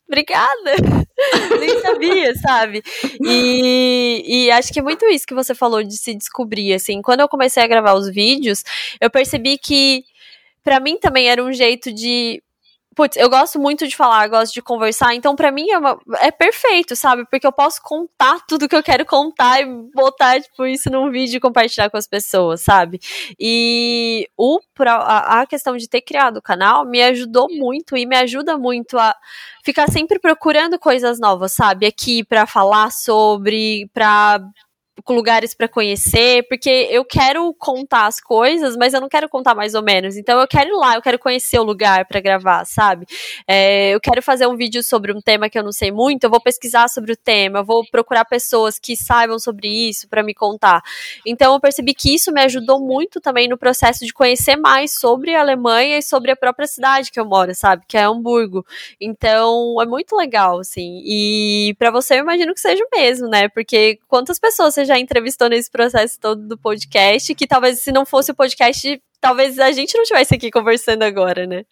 [0.09, 0.75] Obrigada!
[1.61, 2.83] Nem sabia, sabe?
[3.25, 7.01] E, e acho que é muito isso que você falou de se descobrir, assim.
[7.01, 8.65] Quando eu comecei a gravar os vídeos,
[9.01, 10.03] eu percebi que
[10.63, 12.43] para mim também era um jeito de
[12.95, 16.31] putz, eu gosto muito de falar, gosto de conversar, então para mim é, uma, é
[16.31, 17.25] perfeito, sabe?
[17.31, 21.37] Porque eu posso contar tudo que eu quero contar e botar, tipo, isso num vídeo
[21.37, 23.01] e compartilhar com as pessoas, sabe?
[23.39, 28.17] E o, a, a questão de ter criado o canal me ajudou muito e me
[28.17, 29.15] ajuda muito a
[29.65, 31.87] ficar sempre procurando coisas novas, sabe?
[31.87, 34.41] Aqui para falar sobre, para
[35.09, 39.75] lugares para conhecer, porque eu quero contar as coisas, mas eu não quero contar mais
[39.75, 40.17] ou menos.
[40.17, 43.07] Então eu quero ir lá, eu quero conhecer o lugar para gravar, sabe?
[43.47, 46.31] É, eu quero fazer um vídeo sobre um tema que eu não sei muito, eu
[46.31, 50.35] vou pesquisar sobre o tema, eu vou procurar pessoas que saibam sobre isso para me
[50.35, 50.83] contar.
[51.27, 55.35] Então eu percebi que isso me ajudou muito também no processo de conhecer mais sobre
[55.35, 57.85] a Alemanha e sobre a própria cidade que eu moro, sabe?
[57.87, 58.65] Que é Hamburgo.
[59.01, 61.03] Então é muito legal, assim.
[61.05, 63.49] E para você eu imagino que seja o mesmo, né?
[63.49, 68.05] Porque quantas pessoas você já entrevistou nesse processo todo do podcast, que talvez se não
[68.05, 71.65] fosse o podcast, talvez a gente não estivesse aqui conversando agora, né?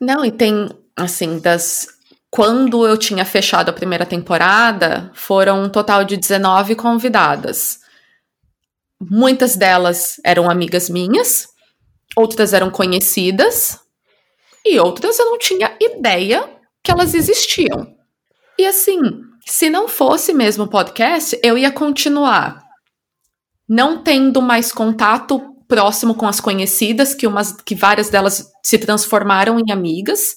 [0.00, 1.86] Não, e tem, assim, das.
[2.30, 7.80] Quando eu tinha fechado a primeira temporada, foram um total de 19 convidadas.
[8.98, 11.46] Muitas delas eram amigas minhas,
[12.16, 13.78] outras eram conhecidas,
[14.64, 16.48] e outras eu não tinha ideia
[16.82, 17.94] que elas existiam.
[18.58, 18.98] E assim,
[19.44, 22.61] se não fosse mesmo podcast, eu ia continuar
[23.72, 29.58] não tendo mais contato próximo com as conhecidas, que, umas, que várias delas se transformaram
[29.58, 30.36] em amigas,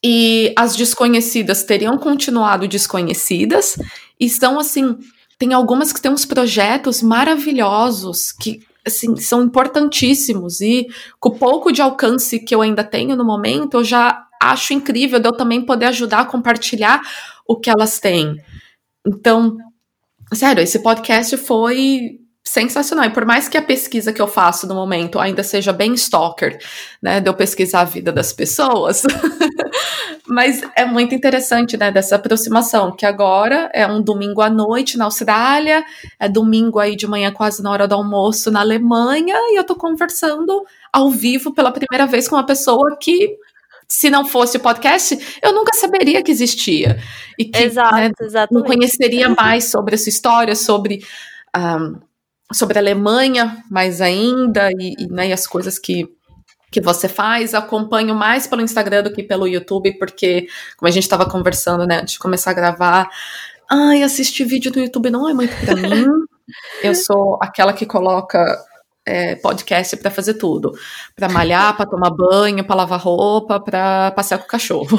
[0.00, 3.76] e as desconhecidas teriam continuado desconhecidas,
[4.20, 4.96] e são assim,
[5.36, 10.86] tem algumas que têm uns projetos maravilhosos que assim, são importantíssimos, e
[11.18, 15.18] com o pouco de alcance que eu ainda tenho no momento, eu já acho incrível
[15.18, 17.00] de eu também poder ajudar a compartilhar
[17.44, 18.36] o que elas têm.
[19.04, 19.56] Então,
[20.32, 23.04] sério, esse podcast foi sensacional.
[23.06, 26.58] E por mais que a pesquisa que eu faço no momento ainda seja bem stalker,
[27.02, 29.02] né, de eu pesquisar a vida das pessoas,
[30.28, 35.06] mas é muito interessante, né, dessa aproximação, que agora é um domingo à noite na
[35.06, 35.84] Austrália,
[36.20, 39.74] é domingo aí de manhã quase na hora do almoço na Alemanha, e eu tô
[39.74, 43.36] conversando ao vivo pela primeira vez com uma pessoa que
[43.88, 46.98] se não fosse o podcast, eu nunca saberia que existia.
[47.38, 48.10] E que Exato, né,
[48.50, 51.04] não conheceria mais sobre essa história, sobre,
[51.56, 51.96] um,
[52.52, 56.08] sobre a Alemanha, mais ainda, e, e, né, e as coisas que,
[56.70, 57.54] que você faz.
[57.54, 60.46] Acompanho mais pelo Instagram do que pelo YouTube, porque,
[60.76, 63.10] como a gente estava conversando, né, antes de começar a gravar,
[63.70, 66.06] ai, assistir vídeo no YouTube não é muito para mim.
[66.82, 68.44] Eu sou aquela que coloca
[69.04, 70.72] é, podcast para fazer tudo,
[71.14, 74.98] para malhar, para tomar banho, para lavar roupa, para passear com o cachorro.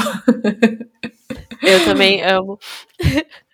[1.61, 2.59] Eu também amo.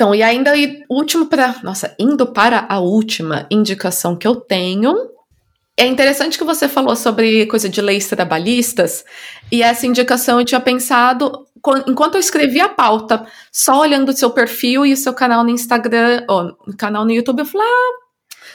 [0.00, 0.54] Então, e ainda
[0.88, 4.94] último para, nossa, indo para a última indicação que eu tenho,
[5.76, 9.04] é interessante que você falou sobre coisa de leis trabalhistas,
[9.52, 11.46] e essa indicação eu tinha pensado
[11.86, 15.50] enquanto eu escrevi a pauta, só olhando o seu perfil e o seu canal no
[15.50, 17.92] Instagram, ou canal no YouTube, eu falei, ah,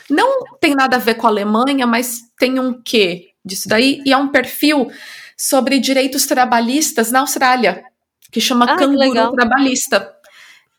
[0.09, 4.11] não tem nada a ver com a Alemanha, mas tem um quê disso daí, e
[4.11, 4.89] é um perfil
[5.37, 7.83] sobre direitos trabalhistas na Austrália,
[8.31, 9.31] que chama Ah, que Canguru legal.
[9.31, 10.14] Trabalhista.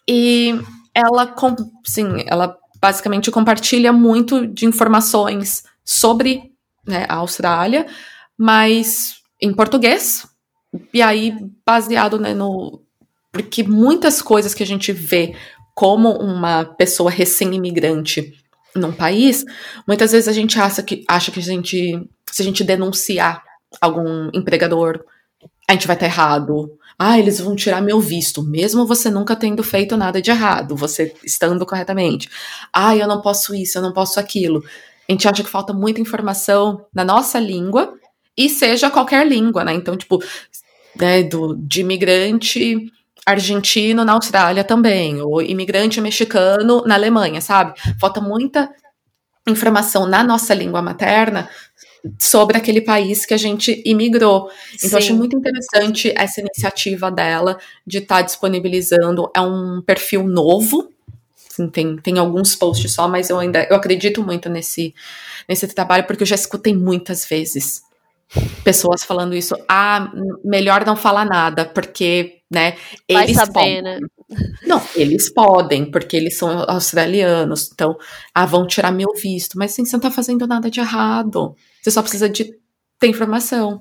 [0.08, 0.54] E
[0.94, 1.34] ela,
[1.84, 6.52] sim, ela basicamente compartilha muito de informações sobre
[6.86, 7.86] né, a Austrália,
[8.38, 10.26] mas em português,
[10.92, 11.34] e aí
[11.64, 12.82] baseado né, no.
[13.32, 15.34] Porque muitas coisas que a gente vê
[15.74, 18.32] como uma pessoa recém-imigrante
[18.74, 19.44] num país,
[19.86, 23.42] muitas vezes a gente acha que, acha que a gente, se a gente denunciar
[23.80, 25.04] algum empregador,
[25.68, 26.78] a gente vai estar errado.
[26.98, 31.14] Ah, eles vão tirar meu visto, mesmo você nunca tendo feito nada de errado, você
[31.24, 32.28] estando corretamente.
[32.72, 34.64] Ah, eu não posso isso, eu não posso aquilo.
[35.08, 37.94] A gente acha que falta muita informação na nossa língua,
[38.36, 39.72] e seja qualquer língua, né?
[39.72, 40.22] Então, tipo,
[40.94, 42.92] né, do, de imigrante
[43.24, 47.74] argentino na Austrália também, ou imigrante mexicano na Alemanha, sabe?
[47.98, 48.70] Falta muita
[49.48, 51.48] informação na nossa língua materna
[52.18, 54.50] sobre aquele país que a gente imigrou.
[54.76, 59.30] Então, eu achei muito interessante essa iniciativa dela de estar disponibilizando.
[59.34, 60.90] É um perfil novo.
[61.50, 64.94] Assim, tem, tem alguns posts só, mas eu ainda eu acredito muito nesse,
[65.48, 67.82] nesse trabalho, porque eu já escutei muitas vezes
[68.64, 69.54] pessoas falando isso.
[69.68, 70.10] Ah,
[70.44, 72.76] melhor não falar nada, porque, né,
[73.10, 73.82] Vai eles saber, podem.
[73.82, 73.98] né?
[74.66, 77.70] Não, eles podem, porque eles são australianos.
[77.72, 77.96] Então,
[78.34, 79.56] ah, vão tirar meu visto.
[79.56, 81.54] Mas assim, você não tá fazendo nada de errado.
[81.86, 82.52] Você só precisa de
[82.98, 83.80] ter informação.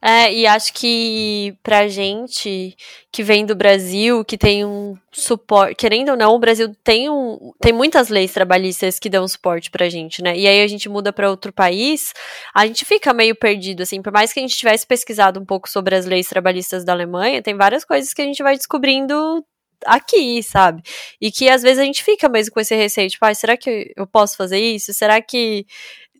[0.00, 2.74] É, e acho que pra gente
[3.12, 7.52] que vem do Brasil, que tem um suporte, querendo ou não, o Brasil tem um,
[7.60, 10.34] tem muitas leis trabalhistas que dão suporte pra gente, né?
[10.34, 12.14] E aí a gente muda pra outro país,
[12.54, 15.68] a gente fica meio perdido assim, por mais que a gente tivesse pesquisado um pouco
[15.68, 19.44] sobre as leis trabalhistas da Alemanha, tem várias coisas que a gente vai descobrindo
[19.84, 20.82] aqui, sabe?
[21.20, 23.92] E que às vezes a gente fica mesmo com esse receio, tipo, ah, será que
[23.96, 24.92] eu posso fazer isso?
[24.94, 25.66] Será que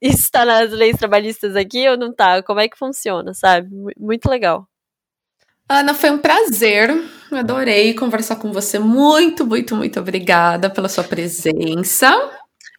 [0.03, 2.43] isso tá nas leis trabalhistas aqui ou não tá?
[2.43, 3.69] Como é que funciona, sabe?
[3.74, 4.66] Mu- Muito legal.
[5.69, 6.91] Ana, foi um prazer.
[7.31, 8.79] Eu Adorei conversar com você.
[8.79, 12.11] Muito, muito, muito obrigada pela sua presença.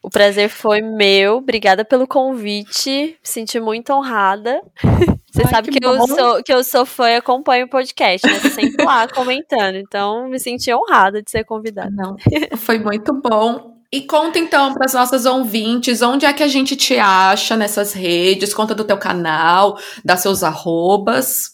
[0.03, 1.37] O prazer foi meu.
[1.37, 2.89] Obrigada pelo convite.
[2.89, 4.61] Me senti muito honrada.
[5.33, 8.27] Você Ai, sabe que que, eu sou, que eu sou fã e acompanho o podcast,
[8.27, 8.39] né?
[8.51, 9.77] Sempre lá comentando.
[9.77, 11.89] Então, me senti honrada de ser convidada.
[11.89, 12.15] Não,
[12.57, 13.81] foi muito bom.
[13.93, 17.93] E conta então para as nossas ouvintes onde é que a gente te acha nessas
[17.93, 18.51] redes.
[18.51, 21.51] Conta do teu canal, dá seus arrobas.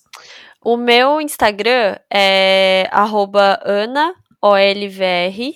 [0.64, 3.60] O meu Instagram é arroba
[4.42, 5.54] AnaOLVR,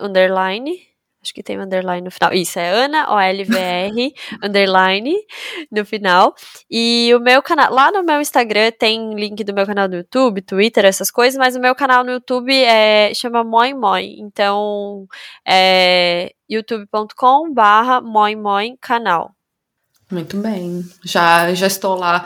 [0.00, 0.87] underline.
[1.28, 2.32] Acho que tem um underline no final.
[2.32, 5.14] Isso, é Ana OLVR, underline,
[5.70, 6.34] no final.
[6.70, 10.40] E o meu canal, lá no meu Instagram tem link do meu canal do YouTube,
[10.40, 14.16] Twitter, essas coisas, mas o meu canal no YouTube é, chama Moi Moi.
[14.18, 15.06] Então,
[15.46, 19.34] é youtube.com barra Moi Moi canal.
[20.10, 20.82] Muito bem.
[21.04, 22.24] Já, já estou lá.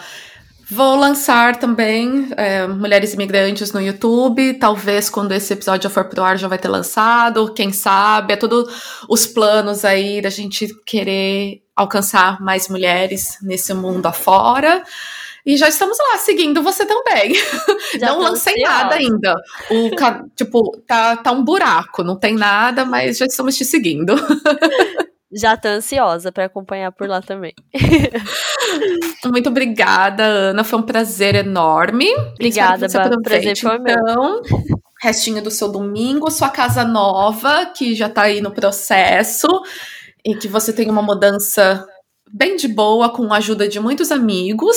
[0.75, 4.55] Vou lançar também é, Mulheres Imigrantes no YouTube.
[4.55, 7.53] Talvez quando esse episódio for pro ar já vai ter lançado.
[7.53, 8.33] Quem sabe?
[8.33, 8.67] É tudo
[9.07, 14.83] os planos aí da gente querer alcançar mais mulheres nesse mundo afora.
[15.45, 17.35] E já estamos lá, seguindo você também.
[18.01, 18.73] Já não lancei ansiosa.
[18.73, 19.35] nada ainda.
[19.71, 19.91] O,
[20.35, 24.15] tipo, tá, tá um buraco, não tem nada, mas já estamos te seguindo.
[25.35, 27.55] Já tô ansiosa pra acompanhar por lá também.
[29.25, 30.63] Muito obrigada, Ana.
[30.63, 32.07] Foi um prazer enorme.
[32.35, 33.21] Obrigada, Espero que Bá.
[33.21, 33.97] O prazer foi meu.
[33.99, 34.43] Então,
[35.01, 39.49] restinho do seu domingo, sua casa nova, que já tá aí no processo,
[40.25, 41.85] e que você tenha uma mudança
[42.31, 44.77] bem de boa, com a ajuda de muitos amigos.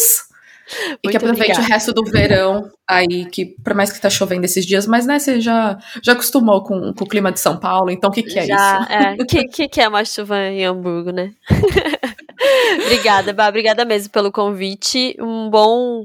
[1.04, 1.62] e que aproveite obrigada.
[1.62, 5.20] o resto do verão aí, que por mais que tá chovendo esses dias, mas né,
[5.20, 8.40] você já, já acostumou com, com o clima de São Paulo, então o que, que
[8.40, 8.92] é já, isso?
[8.92, 9.14] É.
[9.20, 11.32] O que, que, que é uma chuva em Hamburgo, né?
[12.86, 15.16] obrigada, Bá, obrigada mesmo pelo convite.
[15.20, 16.04] Um bom.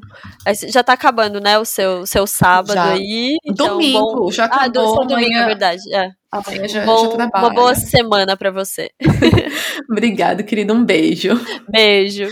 [0.69, 1.59] Já tá acabando, né?
[1.59, 2.93] O seu, seu sábado já.
[2.93, 3.37] aí.
[3.45, 4.31] Então, domingo, bom...
[4.31, 4.65] já acabou.
[4.65, 5.43] Ah, do, domingo, amanhã...
[5.43, 5.95] é verdade.
[5.95, 6.11] É.
[6.33, 8.91] Amanhã já, bom, já Uma boa semana para você.
[9.91, 10.73] Obrigada, querido.
[10.73, 11.31] Um beijo.
[11.69, 12.29] Beijo.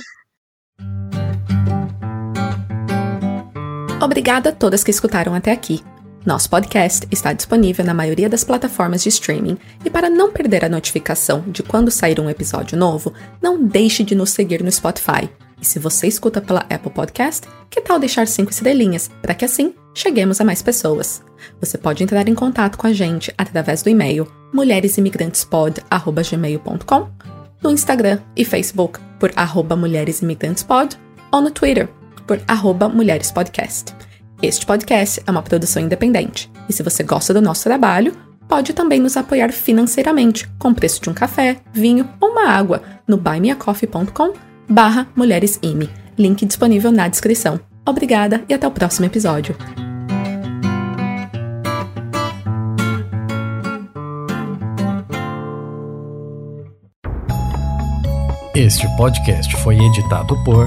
[4.01, 5.83] Obrigada a todas que escutaram até aqui.
[6.25, 10.69] Nosso podcast está disponível na maioria das plataformas de streaming e para não perder a
[10.69, 13.13] notificação de quando sair um episódio novo,
[13.43, 15.29] não deixe de nos seguir no Spotify.
[15.61, 19.75] E se você escuta pela Apple Podcast, que tal deixar cinco estrelinhas para que assim
[19.93, 21.21] cheguemos a mais pessoas?
[21.61, 27.09] Você pode entrar em contato com a gente através do e-mail mulheresimigrantespod@gmail.com,
[27.61, 29.33] no Instagram e Facebook por
[29.77, 30.97] mulheresimigrantespod
[31.33, 31.89] ou no Twitter
[32.29, 33.95] por mulherespodcast.
[34.43, 38.15] Este podcast é uma produção independente e se você gosta do nosso trabalho,
[38.47, 42.83] pode também nos apoiar financeiramente com o preço de um café, vinho ou uma água
[43.07, 44.35] no buymeacoffee.com
[44.69, 45.89] barra mulheresime.
[46.19, 47.59] Link disponível na descrição.
[47.87, 49.57] Obrigada e até o próximo episódio.
[58.55, 60.67] Este podcast foi editado por